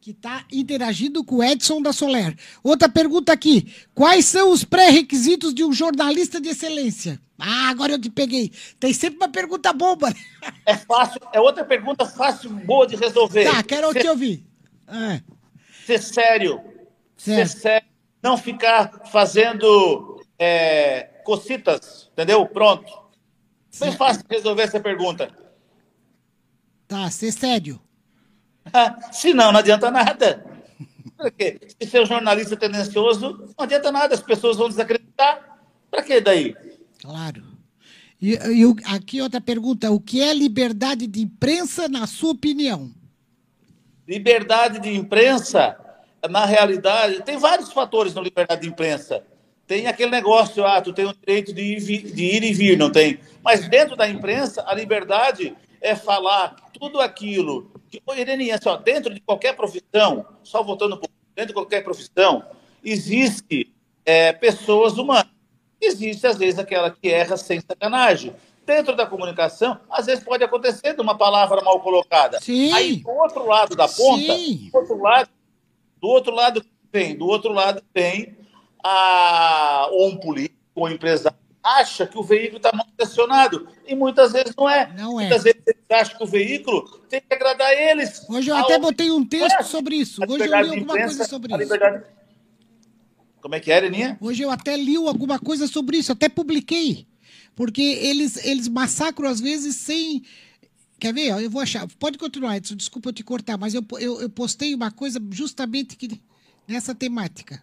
que 0.00 0.12
está 0.12 0.44
interagindo 0.50 1.22
com 1.22 1.36
o 1.36 1.44
Edson 1.44 1.82
da 1.82 1.92
Soler. 1.92 2.36
Outra 2.62 2.88
pergunta 2.88 3.32
aqui. 3.32 3.72
Quais 3.94 4.24
são 4.26 4.50
os 4.50 4.64
pré-requisitos 4.64 5.54
de 5.54 5.62
um 5.62 5.72
jornalista 5.72 6.40
de 6.40 6.48
excelência? 6.48 7.20
Ah, 7.38 7.68
agora 7.68 7.92
eu 7.92 8.00
te 8.00 8.10
peguei. 8.10 8.50
Tem 8.78 8.92
sempre 8.92 9.18
uma 9.18 9.28
pergunta 9.28 9.72
bomba. 9.72 10.10
né? 10.10 10.16
É 10.66 10.76
fácil, 10.76 11.20
é 11.32 11.40
outra 11.40 11.64
pergunta 11.64 12.04
fácil, 12.06 12.50
boa 12.50 12.86
de 12.86 12.96
resolver. 12.96 13.44
Tá, 13.44 13.62
quero 13.62 13.92
ser, 13.92 14.00
te 14.00 14.08
ouvir. 14.08 14.44
Ah, 14.86 15.20
ser 15.86 16.02
sério. 16.02 16.60
Ser 17.16 17.46
certo. 17.46 17.62
sério. 17.62 17.88
Não 18.22 18.36
ficar 18.36 19.06
fazendo 19.10 20.22
é, 20.38 21.04
cocitas, 21.24 22.10
entendeu? 22.12 22.46
Pronto. 22.46 23.09
Certo. 23.70 23.96
fácil 23.96 24.24
resolver 24.28 24.62
essa 24.62 24.80
pergunta. 24.80 25.30
Tá, 26.88 27.08
ser 27.10 27.32
sério. 27.32 27.80
Se 29.12 29.32
não, 29.32 29.52
não 29.52 29.60
adianta 29.60 29.90
nada. 29.90 30.44
Para 31.16 31.30
quê? 31.30 31.60
Se 31.80 31.88
ser 31.88 32.02
um 32.02 32.06
jornalista 32.06 32.56
tendencioso, 32.56 33.46
não 33.56 33.64
adianta 33.64 33.92
nada, 33.92 34.14
as 34.14 34.22
pessoas 34.22 34.56
vão 34.56 34.68
desacreditar. 34.68 35.60
Para 35.90 36.02
que 36.02 36.20
daí? 36.20 36.56
Claro. 37.00 37.44
E, 38.20 38.34
e 38.34 38.74
aqui 38.86 39.22
outra 39.22 39.40
pergunta. 39.40 39.90
O 39.90 40.00
que 40.00 40.20
é 40.20 40.34
liberdade 40.34 41.06
de 41.06 41.22
imprensa, 41.22 41.88
na 41.88 42.06
sua 42.06 42.32
opinião? 42.32 42.90
Liberdade 44.06 44.80
de 44.80 44.94
imprensa, 44.94 45.76
na 46.28 46.44
realidade, 46.44 47.22
tem 47.22 47.38
vários 47.38 47.72
fatores 47.72 48.14
na 48.14 48.20
liberdade 48.20 48.62
de 48.62 48.68
imprensa. 48.68 49.22
Tem 49.70 49.86
aquele 49.86 50.10
negócio, 50.10 50.66
ah, 50.66 50.82
tu 50.82 50.92
tem 50.92 51.04
o 51.04 51.14
direito 51.14 51.52
de 51.52 51.62
ir, 51.62 52.02
de 52.02 52.24
ir 52.24 52.42
e 52.42 52.52
vir, 52.52 52.76
não 52.76 52.90
tem? 52.90 53.20
Mas 53.40 53.68
dentro 53.68 53.94
da 53.94 54.08
imprensa, 54.08 54.64
a 54.66 54.74
liberdade 54.74 55.56
é 55.80 55.94
falar 55.94 56.56
tudo 56.76 57.00
aquilo 57.00 57.70
que, 57.88 58.02
Ô, 58.04 58.12
Irene, 58.12 58.50
assim, 58.50 58.68
ó, 58.68 58.76
dentro 58.76 59.14
de 59.14 59.20
qualquer 59.20 59.54
profissão, 59.54 60.26
só 60.42 60.60
voltando 60.60 60.96
um 60.96 60.98
pouco, 60.98 61.14
dentro 61.36 61.50
de 61.50 61.54
qualquer 61.54 61.84
profissão, 61.84 62.44
existe 62.84 63.72
é, 64.04 64.32
pessoas 64.32 64.98
humanas. 64.98 65.30
Existe, 65.80 66.26
às 66.26 66.36
vezes, 66.36 66.58
aquela 66.58 66.90
que 66.90 67.08
erra 67.08 67.36
sem 67.36 67.60
sacanagem. 67.60 68.34
Dentro 68.66 68.96
da 68.96 69.06
comunicação, 69.06 69.78
às 69.88 70.06
vezes 70.06 70.24
pode 70.24 70.42
acontecer 70.42 70.94
de 70.96 71.00
uma 71.00 71.16
palavra 71.16 71.62
mal 71.62 71.78
colocada. 71.78 72.40
Sim. 72.40 72.72
Aí, 72.72 72.96
do 72.96 73.10
outro 73.10 73.46
lado 73.46 73.76
da 73.76 73.86
ponta, 73.86 74.34
Sim. 74.34 74.68
do 74.72 74.78
outro 74.78 75.00
lado, 75.00 75.30
do 76.00 76.08
outro 76.08 76.34
lado 76.34 76.66
tem, 76.90 77.16
do 77.16 77.28
outro 77.28 77.52
lado 77.52 77.80
tem 77.94 78.39
a, 78.84 79.88
ou 79.90 80.08
um 80.08 80.16
político 80.16 80.56
ou 80.74 80.86
um 80.86 80.90
empresário 80.90 81.38
acha 81.62 82.06
que 82.06 82.18
o 82.18 82.22
veículo 82.22 82.56
está 82.56 82.72
mal 82.72 82.86
intencionado 82.92 83.68
e 83.86 83.94
muitas 83.94 84.32
vezes 84.32 84.54
não 84.56 84.68
é. 84.68 84.92
Não 84.96 85.20
é. 85.20 85.24
Muitas 85.24 85.44
vezes 85.44 85.60
eles 85.66 85.82
acham 85.90 86.16
que 86.16 86.24
o 86.24 86.26
veículo 86.26 86.88
tem 87.08 87.20
que 87.20 87.34
agradar 87.34 87.72
eles. 87.72 88.24
Hoje 88.28 88.50
eu 88.50 88.56
até 88.56 88.78
botei 88.78 89.10
um 89.10 89.24
texto 89.24 89.60
É. 89.60 89.62
sobre 89.62 89.96
isso. 89.96 90.22
Hoje 90.26 90.44
eu 90.44 90.62
li 90.62 90.70
alguma 90.70 90.96
coisa 90.96 91.24
sobre 91.24 91.54
isso. 91.62 91.72
Como 93.40 93.54
é 93.54 93.60
que 93.60 93.72
é, 93.72 93.76
Areninha? 93.76 94.18
Hoje 94.20 94.42
eu 94.42 94.50
até 94.50 94.76
li 94.76 94.96
alguma 94.96 95.38
coisa 95.38 95.66
sobre 95.66 95.98
isso, 95.98 96.12
até 96.12 96.28
publiquei. 96.28 97.06
Porque 97.54 97.82
eles, 97.82 98.44
eles 98.44 98.68
massacram 98.68 99.28
às 99.28 99.40
vezes 99.40 99.76
sem. 99.76 100.22
Quer 100.98 101.12
ver? 101.14 101.42
Eu 101.42 101.50
vou 101.50 101.60
achar. 101.60 101.86
Pode 101.98 102.18
continuar, 102.18 102.56
Edson. 102.56 102.74
Desculpa 102.74 103.08
eu 103.08 103.12
te 103.12 103.24
cortar, 103.24 103.58
mas 103.58 103.74
eu, 103.74 103.84
eu, 103.98 104.20
eu 104.20 104.30
postei 104.30 104.74
uma 104.74 104.90
coisa 104.90 105.20
justamente 105.30 105.96
que, 105.96 106.20
nessa 106.68 106.94
temática. 106.94 107.62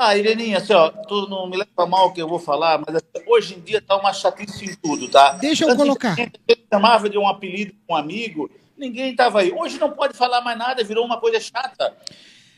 Ah, 0.00 0.16
Ireninha, 0.16 0.58
assim, 0.58 0.72
ó, 0.72 0.90
tu 0.90 1.26
não 1.28 1.48
me 1.50 1.56
leva 1.56 1.84
mal 1.84 2.06
o 2.06 2.12
que 2.12 2.22
eu 2.22 2.28
vou 2.28 2.38
falar, 2.38 2.78
mas 2.86 2.94
assim, 2.94 3.24
hoje 3.26 3.54
em 3.56 3.60
dia 3.60 3.82
tá 3.82 3.96
uma 3.96 4.12
chatice 4.12 4.64
em 4.64 4.74
tudo, 4.76 5.08
tá? 5.08 5.32
Deixa 5.32 5.64
eu 5.64 5.74
colocar. 5.74 6.12
Antigamente, 6.12 6.40
a 6.48 6.52
gente 6.52 6.66
chamava 6.72 7.10
de 7.10 7.18
um 7.18 7.26
apelido 7.26 7.74
com 7.84 7.94
um 7.94 7.96
amigo, 7.96 8.48
ninguém 8.76 9.16
tava 9.16 9.40
aí. 9.40 9.52
Hoje 9.52 9.76
não 9.76 9.90
pode 9.90 10.16
falar 10.16 10.40
mais 10.40 10.56
nada, 10.56 10.84
virou 10.84 11.04
uma 11.04 11.18
coisa 11.18 11.40
chata. 11.40 11.96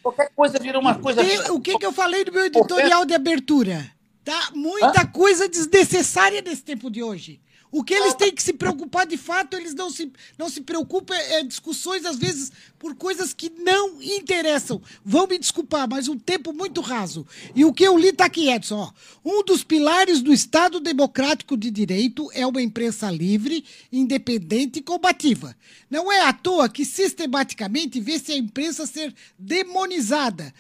Qualquer 0.03 0.31
coisa 0.37 0.59
virou 0.59 0.83
uma 0.83 0.95
coisa 0.97 1.25
Tem- 1.25 1.51
o 1.51 1.61
que, 1.61 1.79
que 1.79 1.87
eu 1.87 1.93
falei 1.93 2.25
no 2.27 2.33
meu 2.33 2.45
editorial 2.45 3.07
de 3.07 3.15
abertura? 3.15 3.91
Tá 4.23 4.51
muita 4.55 5.07
coisa 5.07 5.49
desnecessária 5.49 6.43
nesse 6.43 6.63
tempo 6.63 6.91
de 6.91 7.03
hoje. 7.03 7.41
O 7.73 7.85
que 7.85 7.95
eles 7.95 8.15
têm 8.15 8.33
que 8.33 8.43
se 8.43 8.53
preocupar 8.53 9.07
de 9.07 9.17
fato, 9.17 9.57
eles 9.57 9.75
não 9.75 9.91
se, 9.91 10.11
não 10.37 10.49
se 10.49 10.61
preocupam, 10.61 11.15
é, 11.15 11.41
é 11.41 11.45
discussões, 11.45 12.05
às 12.05 12.17
vezes, 12.17 12.51
por 12.79 12.97
coisas 12.97 13.33
que 13.33 13.49
não 13.51 14.03
interessam. 14.03 14.83
Vão 15.05 15.27
me 15.27 15.39
desculpar, 15.39 15.89
mas 15.89 16.09
um 16.09 16.19
tempo 16.19 16.53
muito 16.53 16.81
raso. 16.81 17.25
E 17.55 17.65
o 17.65 17.73
que 17.73 17.85
eu 17.85 17.97
li 17.97 18.13
tá 18.13 18.25
aqui, 18.25 18.51
Edson. 18.51 18.79
Ó. 18.79 18.93
Um 19.25 19.45
dos 19.45 19.63
pilares 19.63 20.21
do 20.21 20.33
Estado 20.33 20.81
Democrático 20.81 21.57
de 21.57 21.71
Direito 21.71 22.29
é 22.33 22.45
uma 22.45 22.61
imprensa 22.61 23.11
livre, 23.11 23.65
independente 23.93 24.81
e 24.81 24.83
combativa. 24.83 25.57
Não 25.89 26.11
é 26.11 26.23
à 26.23 26.33
toa 26.33 26.69
que 26.69 26.85
sistematicamente 26.85 28.01
vê-se 28.01 28.33
a 28.33 28.37
imprensa 28.37 28.87
ser 28.87 29.15
demonizada 29.39 30.53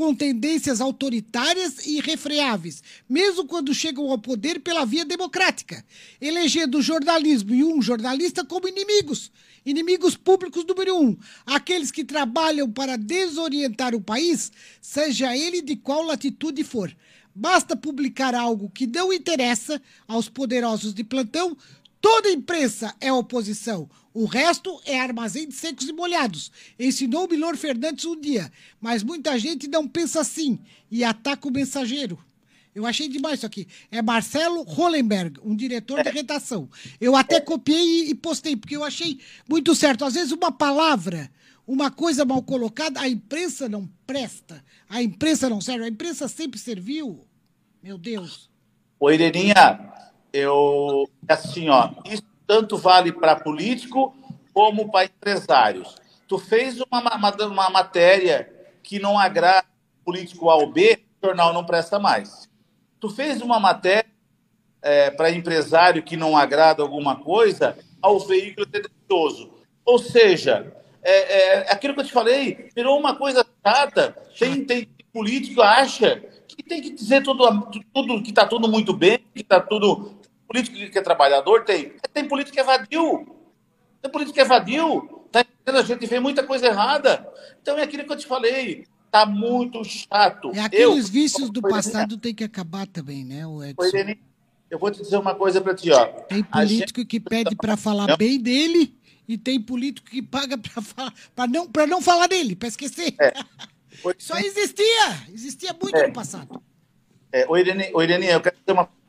com 0.00 0.14
tendências 0.14 0.80
autoritárias 0.80 1.84
e 1.84 1.98
irrefreáveis, 1.98 2.82
mesmo 3.06 3.44
quando 3.44 3.74
chegam 3.74 4.10
ao 4.10 4.16
poder 4.16 4.60
pela 4.60 4.86
via 4.86 5.04
democrática, 5.04 5.84
elegendo 6.18 6.78
o 6.78 6.82
jornalismo 6.82 7.54
e 7.54 7.62
um 7.62 7.82
jornalista 7.82 8.42
como 8.42 8.66
inimigos. 8.66 9.30
Inimigos 9.62 10.16
públicos 10.16 10.64
número 10.64 10.98
um, 10.98 11.18
aqueles 11.44 11.90
que 11.90 12.02
trabalham 12.02 12.72
para 12.72 12.96
desorientar 12.96 13.94
o 13.94 14.00
país, 14.00 14.50
seja 14.80 15.36
ele 15.36 15.60
de 15.60 15.76
qual 15.76 16.02
latitude 16.02 16.64
for. 16.64 16.90
Basta 17.34 17.76
publicar 17.76 18.34
algo 18.34 18.70
que 18.70 18.86
não 18.86 19.12
interessa 19.12 19.82
aos 20.08 20.30
poderosos 20.30 20.94
de 20.94 21.04
plantão, 21.04 21.54
toda 22.00 22.30
imprensa 22.30 22.94
é 23.02 23.12
oposição. 23.12 23.86
O 24.12 24.24
resto 24.24 24.80
é 24.84 24.98
armazém 24.98 25.46
de 25.48 25.54
secos 25.54 25.88
e 25.88 25.92
molhados. 25.92 26.50
Ensinou 26.78 27.28
Milor 27.28 27.56
Fernandes 27.56 28.04
um 28.04 28.20
dia, 28.20 28.50
mas 28.80 29.02
muita 29.02 29.38
gente 29.38 29.68
não 29.68 29.86
pensa 29.86 30.20
assim 30.20 30.58
e 30.90 31.04
ataca 31.04 31.46
o 31.46 31.52
mensageiro. 31.52 32.18
Eu 32.74 32.86
achei 32.86 33.08
demais 33.08 33.38
isso 33.40 33.46
aqui. 33.46 33.66
É 33.90 34.00
Marcelo 34.00 34.62
Hollenberg, 34.62 35.40
um 35.44 35.54
diretor 35.54 36.02
de 36.02 36.10
redação. 36.10 36.68
Eu 37.00 37.16
até 37.16 37.40
copiei 37.40 38.10
e- 38.10 38.14
postei, 38.14 38.56
porque 38.56 38.76
eu 38.76 38.84
achei 38.84 39.18
muito 39.48 39.74
certo. 39.74 40.04
Às 40.04 40.14
vezes, 40.14 40.32
uma 40.32 40.52
palavra, 40.52 41.30
uma 41.66 41.90
coisa 41.90 42.24
mal 42.24 42.42
colocada, 42.42 43.00
a 43.00 43.08
imprensa 43.08 43.68
não 43.68 43.88
presta. 44.06 44.64
A 44.88 45.02
imprensa 45.02 45.48
não 45.48 45.60
serve. 45.60 45.84
A 45.84 45.88
imprensa 45.88 46.28
sempre 46.28 46.58
serviu. 46.60 47.26
Meu 47.82 47.98
Deus. 47.98 48.48
Ô, 49.00 49.10
Ireninha, 49.10 49.92
eu. 50.32 51.08
Assim, 51.28 51.68
ó, 51.68 51.92
isso 52.08 52.22
tanto 52.50 52.76
vale 52.76 53.12
para 53.12 53.36
político 53.36 54.12
como 54.52 54.90
para 54.90 55.04
empresários. 55.04 55.94
Tu 56.26 56.36
fez 56.36 56.80
uma, 56.80 57.00
ma- 57.00 57.36
uma 57.46 57.70
matéria 57.70 58.52
que 58.82 58.98
não 58.98 59.16
agrada 59.16 59.68
político 60.04 60.50
A 60.50 60.56
ou 60.56 60.72
B, 60.72 60.98
o 61.22 61.26
jornal 61.28 61.52
não 61.52 61.64
presta 61.64 62.00
mais. 62.00 62.48
Tu 62.98 63.08
fez 63.08 63.40
uma 63.40 63.60
matéria 63.60 64.10
para 65.16 65.30
empresário 65.30 66.02
que 66.02 66.16
não 66.16 66.36
agrada 66.36 66.82
alguma 66.82 67.14
coisa 67.14 67.78
ao 68.02 68.18
veículo 68.18 68.66
tendencioso. 68.66 69.52
Ou 69.84 70.00
seja, 70.00 70.74
é, 71.04 71.68
é 71.68 71.72
aquilo 71.72 71.94
que 71.94 72.00
eu 72.00 72.04
te 72.04 72.12
falei, 72.12 72.68
virou 72.74 72.98
uma 72.98 73.14
coisa 73.14 73.46
chata. 73.64 74.10
Tem, 74.36 74.64
tem 74.64 74.88
político 75.12 75.62
acha 75.62 76.16
que 76.48 76.64
tem 76.64 76.82
que 76.82 76.90
dizer 76.90 77.22
tudo, 77.22 77.70
tudo 77.94 78.20
que 78.24 78.30
está 78.30 78.44
tudo 78.44 78.66
muito 78.66 78.92
bem, 78.92 79.18
que 79.32 79.42
está 79.42 79.60
tudo 79.60 80.18
político 80.50 80.90
que 80.90 80.98
é 80.98 81.02
trabalhador? 81.02 81.64
Tem. 81.64 81.92
Tem 82.12 82.26
político 82.26 82.54
que 82.54 82.60
evadiu. 82.60 83.36
Tem 84.02 84.10
político 84.10 84.34
que 84.34 84.40
evadiu. 84.40 85.26
Tá 85.30 85.40
entendendo? 85.42 85.80
A 85.82 85.86
gente 85.86 86.06
vê 86.06 86.18
muita 86.18 86.42
coisa 86.42 86.66
errada. 86.66 87.26
Então 87.62 87.78
é 87.78 87.82
aquilo 87.82 88.04
que 88.04 88.12
eu 88.12 88.16
te 88.16 88.26
falei. 88.26 88.84
Tá 89.10 89.24
muito 89.24 89.82
chato. 89.84 90.50
E 90.54 90.58
aqueles 90.58 91.06
eu, 91.06 91.12
vícios 91.12 91.50
do 91.50 91.62
passado 91.62 92.16
tem 92.16 92.34
que 92.34 92.44
acabar 92.44 92.86
também, 92.86 93.24
né, 93.24 93.44
o 93.46 93.62
Edson? 93.62 93.84
Irene, 93.86 94.20
eu 94.70 94.78
vou 94.78 94.90
te 94.90 95.00
dizer 95.02 95.16
uma 95.16 95.34
coisa 95.34 95.60
pra 95.60 95.74
ti, 95.74 95.90
ó. 95.90 96.04
Tem 96.06 96.44
A 96.52 96.64
gente- 96.64 96.78
político 96.92 97.04
que 97.06 97.18
pede 97.20 97.56
para 97.56 97.76
falar 97.76 98.16
bem 98.16 98.38
dele 98.40 98.96
e 99.26 99.36
tem 99.36 99.60
político 99.60 100.08
que 100.10 100.22
paga 100.22 100.56
para 100.56 101.12
para 101.34 101.46
não 101.48 101.68
para 101.68 101.86
não 101.88 102.00
falar 102.00 102.28
dele, 102.28 102.54
para 102.54 102.68
esquecer. 102.68 103.16
Foi- 104.00 104.14
Só 104.18 104.38
existia, 104.38 105.26
existia 105.32 105.72
muito 105.80 105.96
É. 105.96 106.06
no 106.06 106.12
passado. 106.12 106.62
É, 107.32 107.44
ô, 107.48 107.56
Irene, 107.56 107.90
ô, 107.92 108.02
Irene, 108.02 108.26
eu 108.26 108.40
quero 108.40 108.56
dizer 108.56 108.72
uma 108.72 108.84
coisa 108.86 108.99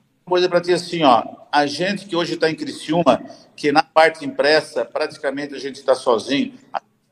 para 0.50 0.62
ti 0.62 0.74
assim, 0.74 1.04
ó. 1.04 1.24
A 1.52 1.66
gente 1.66 2.06
que 2.06 2.16
hoje 2.16 2.36
está 2.36 2.50
em 2.50 2.56
Criciúma, 2.56 3.22
que 3.56 3.72
na 3.72 3.84
parte 3.84 4.26
impressa, 4.26 4.86
praticamente 4.86 5.54
a 5.54 5.60
gente 5.60 5.76
está 5.76 5.94
sozinho, 5.94 6.54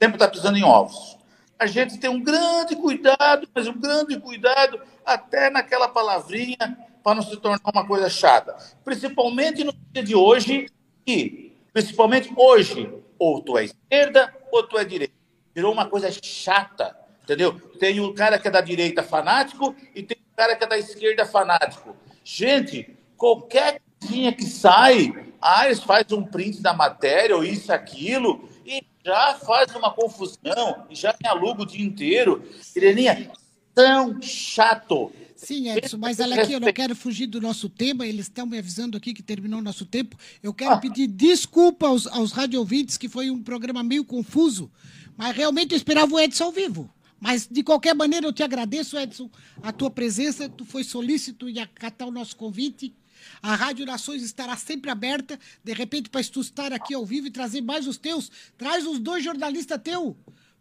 sempre 0.02 0.16
está 0.16 0.28
pisando 0.28 0.58
em 0.58 0.64
ovos. 0.64 1.18
A 1.58 1.66
gente 1.66 1.98
tem 1.98 2.10
um 2.10 2.22
grande 2.24 2.76
cuidado, 2.78 3.48
mas 3.54 3.68
um 3.68 3.78
grande 3.78 4.18
cuidado 4.18 4.80
até 5.06 5.50
naquela 5.50 5.90
palavrinha 5.90 6.78
para 7.04 7.16
não 7.16 7.22
se 7.22 7.36
tornar 7.36 7.60
uma 7.74 7.86
coisa 7.86 8.10
chata. 8.10 8.56
Principalmente 8.86 9.64
no 9.66 9.74
dia 9.92 10.04
de 10.04 10.16
hoje, 10.16 10.70
que, 11.06 11.54
principalmente 11.74 12.32
hoje, 12.38 12.90
ou 13.18 13.42
tu 13.42 13.58
é 13.58 13.66
esquerda 13.66 14.34
ou 14.52 14.64
tu 14.64 14.78
é 14.78 14.86
direita. 14.86 15.14
Virou 15.54 15.74
uma 15.74 15.86
coisa 15.86 16.10
chata, 16.24 16.96
entendeu? 17.24 17.60
Tem 17.78 18.00
o 18.00 18.14
cara 18.14 18.40
que 18.40 18.48
é 18.48 18.52
da 18.52 18.62
direita 18.62 19.04
fanático 19.04 19.76
e 19.94 20.02
tem 20.02 20.18
o 20.18 20.38
cara 20.38 20.56
que 20.56 20.64
é 20.64 20.68
da 20.68 20.78
esquerda 20.78 21.26
fanático. 21.26 21.98
Gente, 22.24 22.98
qualquer 23.20 23.82
coisinha 24.00 24.32
que 24.32 24.46
sai, 24.46 25.14
ah, 25.42 25.66
eles 25.68 25.82
fazem 25.82 26.18
um 26.18 26.24
print 26.24 26.62
da 26.62 26.74
matéria 26.74 27.36
ou 27.36 27.44
isso, 27.44 27.72
aquilo, 27.72 28.50
e 28.66 28.82
já 29.06 29.36
faz 29.36 29.76
uma 29.76 29.92
confusão, 29.92 30.86
e 30.90 30.96
já 30.96 31.14
me 31.22 31.28
aluga 31.28 31.64
o 31.64 31.66
dia 31.66 31.86
inteiro. 31.86 32.42
Ireninha, 32.76 33.30
tão 33.76 34.20
chato. 34.22 35.12
Sim, 35.36 35.70
Edson, 35.70 35.98
mas 35.98 36.20
olha 36.20 36.42
aqui, 36.42 36.54
eu 36.54 36.60
não 36.60 36.74
quero 36.74 36.96
fugir 36.96 37.28
do 37.28 37.40
nosso 37.40 37.70
tema, 37.70 38.06
eles 38.06 38.26
estão 38.26 38.46
me 38.46 38.58
avisando 38.58 38.98
aqui 38.98 39.14
que 39.14 39.24
terminou 39.24 39.60
o 39.60 39.64
nosso 39.64 39.86
tempo. 39.86 40.18
Eu 40.44 40.54
quero 40.54 40.72
Ah. 40.72 40.78
pedir 40.78 41.08
desculpa 41.08 41.88
aos, 41.88 42.08
aos 42.08 42.32
radiovintes, 42.32 42.98
que 42.98 43.08
foi 43.08 43.30
um 43.30 43.42
programa 43.42 43.82
meio 43.84 44.04
confuso, 44.04 44.70
mas 45.16 45.36
realmente 45.36 45.72
eu 45.72 45.78
esperava 45.78 46.14
o 46.14 46.20
Edson 46.20 46.46
ao 46.46 46.52
vivo. 46.52 46.90
Mas, 47.22 47.48
de 47.50 47.64
qualquer 47.64 47.94
maneira, 47.94 48.26
eu 48.26 48.32
te 48.34 48.44
agradeço, 48.44 48.98
Edson, 48.98 49.30
a 49.62 49.74
tua 49.74 49.90
presença, 49.90 50.48
tu 50.48 50.64
foi 50.64 50.86
solícito 50.86 51.50
em 51.50 51.60
acatar 51.60 52.08
o 52.08 52.12
nosso 52.12 52.36
convite. 52.36 52.94
A 53.42 53.56
Rádio 53.56 53.86
Nações 53.86 54.22
estará 54.24 54.56
sempre 54.58 54.90
aberta, 54.92 55.40
de 55.64 55.74
repente, 55.74 56.10
para 56.10 56.24
tu 56.24 56.42
estar 56.42 56.72
aqui 56.74 56.94
ao 56.94 57.06
vivo 57.06 57.28
e 57.28 57.32
trazer 57.32 57.62
mais 57.62 57.88
os 57.88 57.98
teus. 57.98 58.32
Traz 58.58 58.86
os 58.86 59.00
dois 59.00 59.24
jornalistas 59.24 59.80
teus. 59.82 60.14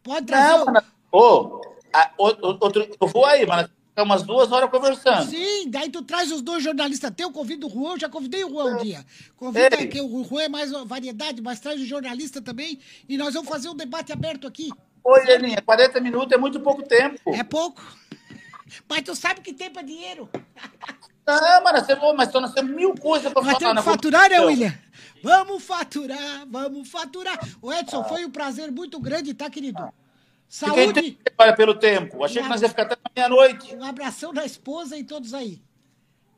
Pode 0.03 0.27
trazer. 0.27 0.49
Não, 0.59 0.63
o- 0.63 0.67
mano. 0.67 0.87
Ô, 1.11 1.61
a- 1.93 2.11
o- 2.19 2.27
o- 2.29 2.59
outro, 2.61 2.89
eu 3.01 3.07
vou 3.09 3.25
aí, 3.25 3.45
mano. 3.47 3.69
Ficar 3.91 4.03
umas 4.05 4.23
duas 4.23 4.53
horas 4.53 4.71
conversando. 4.71 5.29
Sim, 5.29 5.69
daí 5.71 5.91
tu 5.91 6.03
traz 6.03 6.31
os 6.31 6.41
dois 6.41 6.63
jornalistas 6.63 7.11
teus, 7.17 7.33
convida 7.33 7.67
o 7.67 7.71
Juan, 7.71 7.99
já 7.99 8.09
convidei 8.09 8.45
o 8.45 8.49
Juan 8.51 8.77
um 8.77 8.77
dia. 8.77 9.05
Convida, 9.37 9.81
Ei. 9.81 9.89
que 9.89 10.01
o 10.01 10.23
Juan 10.25 10.43
é 10.43 10.49
mais 10.49 10.71
variedade, 10.87 11.43
mas 11.43 11.59
traz 11.59 11.81
o 11.81 11.85
jornalista 11.85 12.41
também 12.41 12.79
e 13.09 13.17
nós 13.17 13.35
vamos 13.35 13.49
fazer 13.49 13.69
um 13.69 13.75
debate 13.75 14.13
aberto 14.13 14.47
aqui. 14.47 14.71
Oi, 15.03 15.25
Leninha, 15.25 15.61
40 15.63 16.01
minutos 16.01 16.31
é 16.33 16.37
muito 16.37 16.61
pouco 16.61 16.83
tempo. 16.85 17.35
É 17.35 17.43
pouco. 17.43 17.83
Mas 18.89 19.03
tu 19.03 19.17
sabe 19.17 19.41
que 19.41 19.53
tempo 19.53 19.81
é 19.81 19.83
dinheiro. 19.83 20.29
Não, 21.29 21.63
mano, 21.65 21.79
você, 21.85 21.93
ô, 21.95 22.15
mas 22.15 22.33
nós 22.33 22.53
temos 22.55 22.75
mil 22.75 22.95
coisas 22.95 23.33
pra 23.33 23.43
Nós 23.43 23.53
falar. 23.53 23.59
temos 23.71 23.85
que 23.85 23.91
faturar, 23.91 24.31
né, 24.31 24.37
competição. 24.41 24.47
William? 24.47 24.79
Vamos 25.23 25.63
faturar, 25.65 26.47
vamos 26.49 26.89
faturar. 26.91 27.39
O 27.61 27.73
Edson, 27.73 28.05
foi 28.05 28.25
um 28.25 28.31
prazer 28.31 28.71
muito 28.73 28.99
grande, 29.01 29.35
tá, 29.35 29.51
querido? 29.51 29.93
Fiquei 30.49 30.85
Saúde, 30.85 30.93
triste, 30.95 31.19
olha, 31.37 31.55
pelo 31.55 31.75
tempo. 31.75 32.25
Achei 32.25 32.43
que 32.43 32.49
nós 32.49 32.63
ia 32.63 32.69
ficar 32.69 32.83
até 32.85 32.97
meia-noite. 33.15 33.75
um 33.77 33.85
abração 33.85 34.33
da 34.33 34.45
esposa 34.47 34.97
e 34.97 35.05
todos 35.05 35.35
aí. 35.35 35.61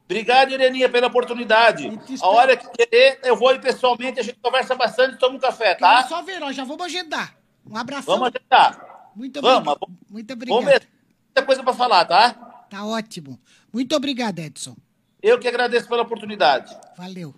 Obrigado, 0.07 0.51
Ireninha, 0.51 0.89
pela 0.89 1.07
oportunidade. 1.07 1.89
A 2.21 2.27
hora 2.27 2.57
que 2.57 2.69
querer, 2.71 3.21
eu 3.23 3.37
vou 3.37 3.57
pessoalmente, 3.61 4.19
a 4.19 4.23
gente 4.25 4.39
conversa 4.43 4.75
bastante 4.75 5.15
e 5.15 5.19
toma 5.19 5.37
um 5.37 5.39
café, 5.39 5.77
Quero 5.77 5.79
tá? 5.79 6.09
só 6.09 6.21
ver, 6.23 6.41
nós 6.41 6.57
já 6.57 6.65
vamos 6.65 6.85
agendar. 6.85 7.37
Um 7.65 7.77
abração. 7.77 8.19
Vamos 8.19 8.33
agendar. 8.35 9.13
Muito 9.15 9.41
Vamos, 9.41 9.59
obrigado. 9.59 9.79
vamos- 9.81 9.99
Muito 10.11 10.29
Vamos 10.37 10.51
obrigado. 10.59 10.81
ver. 10.81 10.89
Muita 11.27 11.43
coisa 11.47 11.63
pra 11.63 11.73
falar, 11.73 12.05
tá? 12.07 12.33
Tá 12.69 12.85
ótimo. 12.85 13.39
Muito 13.73 13.95
obrigado, 13.95 14.39
Edson. 14.39 14.77
Eu 15.23 15.39
que 15.39 15.47
agradeço 15.47 15.89
pela 15.89 16.03
oportunidade. 16.03 16.75
Valeu. 16.97 17.35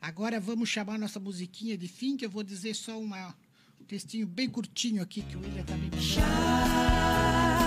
Agora 0.00 0.38
vamos 0.40 0.68
chamar 0.68 0.98
nossa 0.98 1.20
musiquinha 1.20 1.78
de 1.78 1.88
fim, 1.88 2.16
que 2.16 2.26
eu 2.26 2.30
vou 2.30 2.42
dizer 2.42 2.74
só 2.74 2.98
uma, 2.98 3.34
um 3.80 3.84
textinho 3.84 4.26
bem 4.26 4.48
curtinho 4.48 5.02
aqui 5.02 5.22
que 5.22 5.36
o 5.36 5.40
William 5.40 5.64
tá 5.64 5.74
me 5.76 5.88
pedindo. 5.90 6.20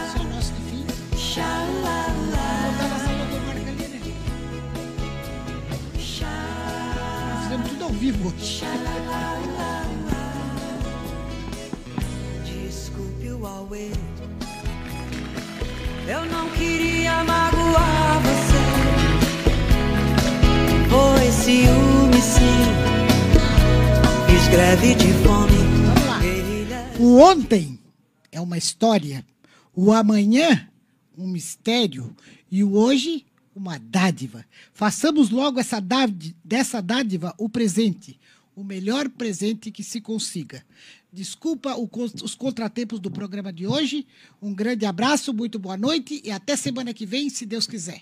Esse 0.06 0.18
é 0.18 0.22
o 0.22 0.24
nosso 0.26 0.54
de 0.54 0.62
fim. 0.62 0.86
Vou 0.86 2.72
botar 2.72 2.88
na 2.90 3.00
sala 3.00 3.26
do 3.26 3.40
Marca 3.48 3.70
ali, 3.70 3.88
né? 3.88 4.00
Nós 7.30 7.44
fizemos 7.44 7.70
tudo 7.70 7.84
ao 7.86 7.90
vivo 7.92 8.28
hoje. 8.30 8.62
Desculpe 12.46 13.30
o 13.32 13.46
auê. 13.48 13.92
Eu 16.08 16.26
não 16.26 16.50
queria 16.52 17.24
magoar 17.24 17.47
ciúme, 21.48 22.22
sim. 22.22 22.68
Fiz 24.28 24.48
greve 24.50 24.96
de 24.96 25.14
fome. 25.24 25.58
O 27.00 27.20
ontem 27.20 27.80
é 28.30 28.42
uma 28.42 28.58
história, 28.58 29.26
o 29.74 29.94
amanhã, 29.94 30.68
um 31.18 31.26
mistério, 31.26 32.14
e 32.52 32.66
o 32.66 32.74
hoje, 32.74 33.26
uma 33.56 33.78
dádiva. 33.78 34.44
Façamos 34.74 35.30
logo 35.30 35.58
essa 35.58 35.80
dádiva, 35.80 36.36
dessa 36.44 36.82
dádiva 36.82 37.34
o 37.38 37.48
presente, 37.48 38.20
o 38.54 38.62
melhor 38.62 39.08
presente 39.08 39.72
que 39.72 39.84
se 39.84 40.02
consiga. 40.02 40.66
Desculpa 41.14 41.78
os 41.78 42.36
contratempos 42.36 43.00
do 43.00 43.10
programa 43.10 43.54
de 43.54 43.66
hoje. 43.66 44.06
Um 44.42 44.54
grande 44.54 44.86
abraço, 44.86 45.34
muito 45.34 45.58
boa 45.58 45.78
noite 45.78 46.22
e 46.26 46.30
até 46.30 46.58
semana 46.58 46.94
que 46.94 47.06
vem, 47.06 47.30
se 47.30 47.46
Deus 47.46 47.66
quiser. 47.66 48.02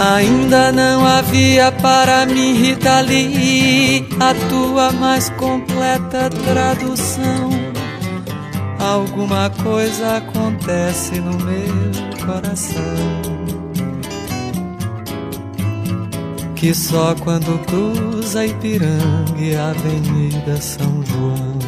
Ainda 0.00 0.72
não 0.72 1.06
havia 1.06 1.70
para 1.70 2.24
mim, 2.24 2.54
Rita 2.54 3.02
Lee, 3.02 4.08
a 4.18 4.32
tua 4.48 4.90
mais 4.92 5.28
completa 5.28 6.30
tradução. 6.30 7.50
Alguma 8.78 9.50
coisa 9.62 10.16
acontece 10.16 11.20
no 11.20 11.36
meu 11.44 12.24
coração. 12.24 12.80
Que 16.56 16.72
só 16.72 17.14
quando 17.16 17.58
cruza 17.66 18.46
Ipiranga 18.46 19.38
e 19.38 19.54
a 19.54 19.68
Avenida 19.68 20.56
São 20.62 21.04
João. 21.04 21.59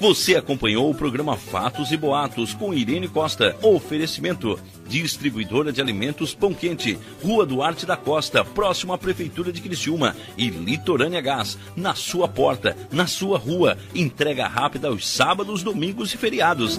Você 0.00 0.34
acompanhou 0.34 0.90
o 0.90 0.94
programa 0.94 1.36
Fatos 1.36 1.92
e 1.92 1.96
Boatos 1.96 2.54
com 2.54 2.72
Irene 2.72 3.06
Costa. 3.06 3.54
Oferecimento: 3.60 4.58
Distribuidora 4.88 5.70
de 5.70 5.82
Alimentos 5.82 6.34
Pão 6.34 6.54
Quente, 6.54 6.98
Rua 7.22 7.44
Duarte 7.44 7.84
da 7.84 7.98
Costa, 7.98 8.42
próximo 8.42 8.94
à 8.94 8.98
Prefeitura 8.98 9.52
de 9.52 9.60
Criciúma. 9.60 10.16
E 10.38 10.48
Litorânea 10.48 11.20
Gás, 11.20 11.58
na 11.76 11.94
sua 11.94 12.26
porta, 12.26 12.74
na 12.90 13.06
sua 13.06 13.36
rua. 13.36 13.76
Entrega 13.94 14.48
rápida 14.48 14.88
aos 14.88 15.06
sábados, 15.06 15.62
domingos 15.62 16.14
e 16.14 16.16
feriados. 16.16 16.78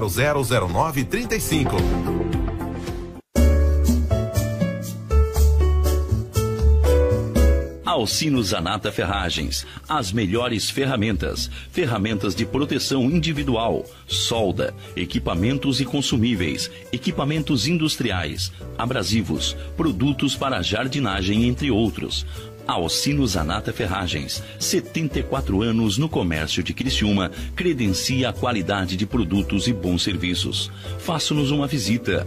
000935. 0.00 2.24
Alcino 7.94 8.42
Zanata 8.42 8.90
Ferragens, 8.90 9.64
as 9.88 10.12
melhores 10.12 10.68
ferramentas, 10.68 11.48
ferramentas 11.70 12.34
de 12.34 12.44
proteção 12.44 13.04
individual, 13.04 13.84
solda, 14.06 14.74
equipamentos 14.96 15.80
e 15.80 15.84
consumíveis, 15.84 16.70
equipamentos 16.92 17.68
industriais, 17.68 18.52
abrasivos, 18.76 19.56
produtos 19.76 20.34
para 20.34 20.60
jardinagem, 20.60 21.44
entre 21.44 21.70
outros. 21.70 22.26
Alcino 22.66 23.26
Zanata 23.26 23.72
Ferragens, 23.72 24.42
74 24.58 25.62
anos 25.62 25.98
no 25.98 26.08
comércio 26.08 26.62
de 26.62 26.72
Criciúma, 26.72 27.30
credencia 27.54 28.30
a 28.30 28.32
qualidade 28.32 28.96
de 28.96 29.06
produtos 29.06 29.68
e 29.68 29.72
bons 29.72 30.02
serviços. 30.02 30.70
Faça-nos 30.98 31.50
uma 31.50 31.66
visita. 31.66 32.26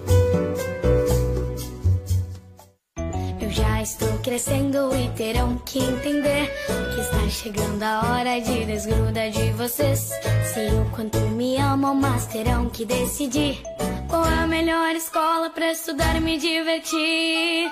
Eu 3.41 3.49
já 3.51 3.81
estou 3.81 4.19
crescendo 4.19 4.95
e 4.95 5.09
terão 5.15 5.57
que 5.59 5.79
entender 5.79 6.51
que 6.93 7.01
está 7.01 7.29
chegando 7.29 7.83
a 7.83 8.11
hora 8.11 8.39
de 8.39 8.65
desgruda 8.65 9.29
de 9.31 9.51
vocês. 9.53 10.11
Sei 10.53 10.69
o 10.69 10.85
quanto 10.95 11.17
me 11.19 11.57
amam, 11.57 11.95
mas 11.95 12.27
terão 12.27 12.69
que 12.69 12.85
decidir 12.85 13.61
qual 14.07 14.25
é 14.25 14.39
a 14.39 14.47
melhor 14.47 14.95
escola 14.95 15.49
para 15.49 15.71
estudar 15.71 16.15
e 16.15 16.19
me 16.19 16.37
divertir. 16.37 17.69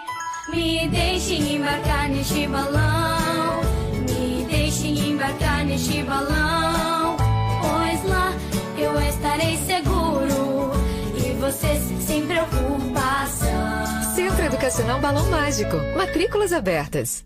Me 0.50 0.88
deixem 0.88 1.56
embarcar 1.56 2.10
neste 2.10 2.48
balão. 2.48 3.62
Me 4.08 4.46
deixem 4.46 5.10
embarcar 5.10 5.66
neste 5.66 6.04
balão. 6.04 7.18
Pois 7.62 8.04
lá 8.04 8.32
eu 8.78 9.00
estarei 9.02 9.58
seguro. 9.58 10.72
E 11.18 11.34
vocês 11.40 11.82
sem 12.04 12.28
preocupação. 12.28 13.86
Centro 14.16 14.46
Educacional 14.46 15.00
Balão 15.02 15.30
Mágico. 15.30 15.78
Matrículas 15.98 16.54
abertas. 16.54 17.26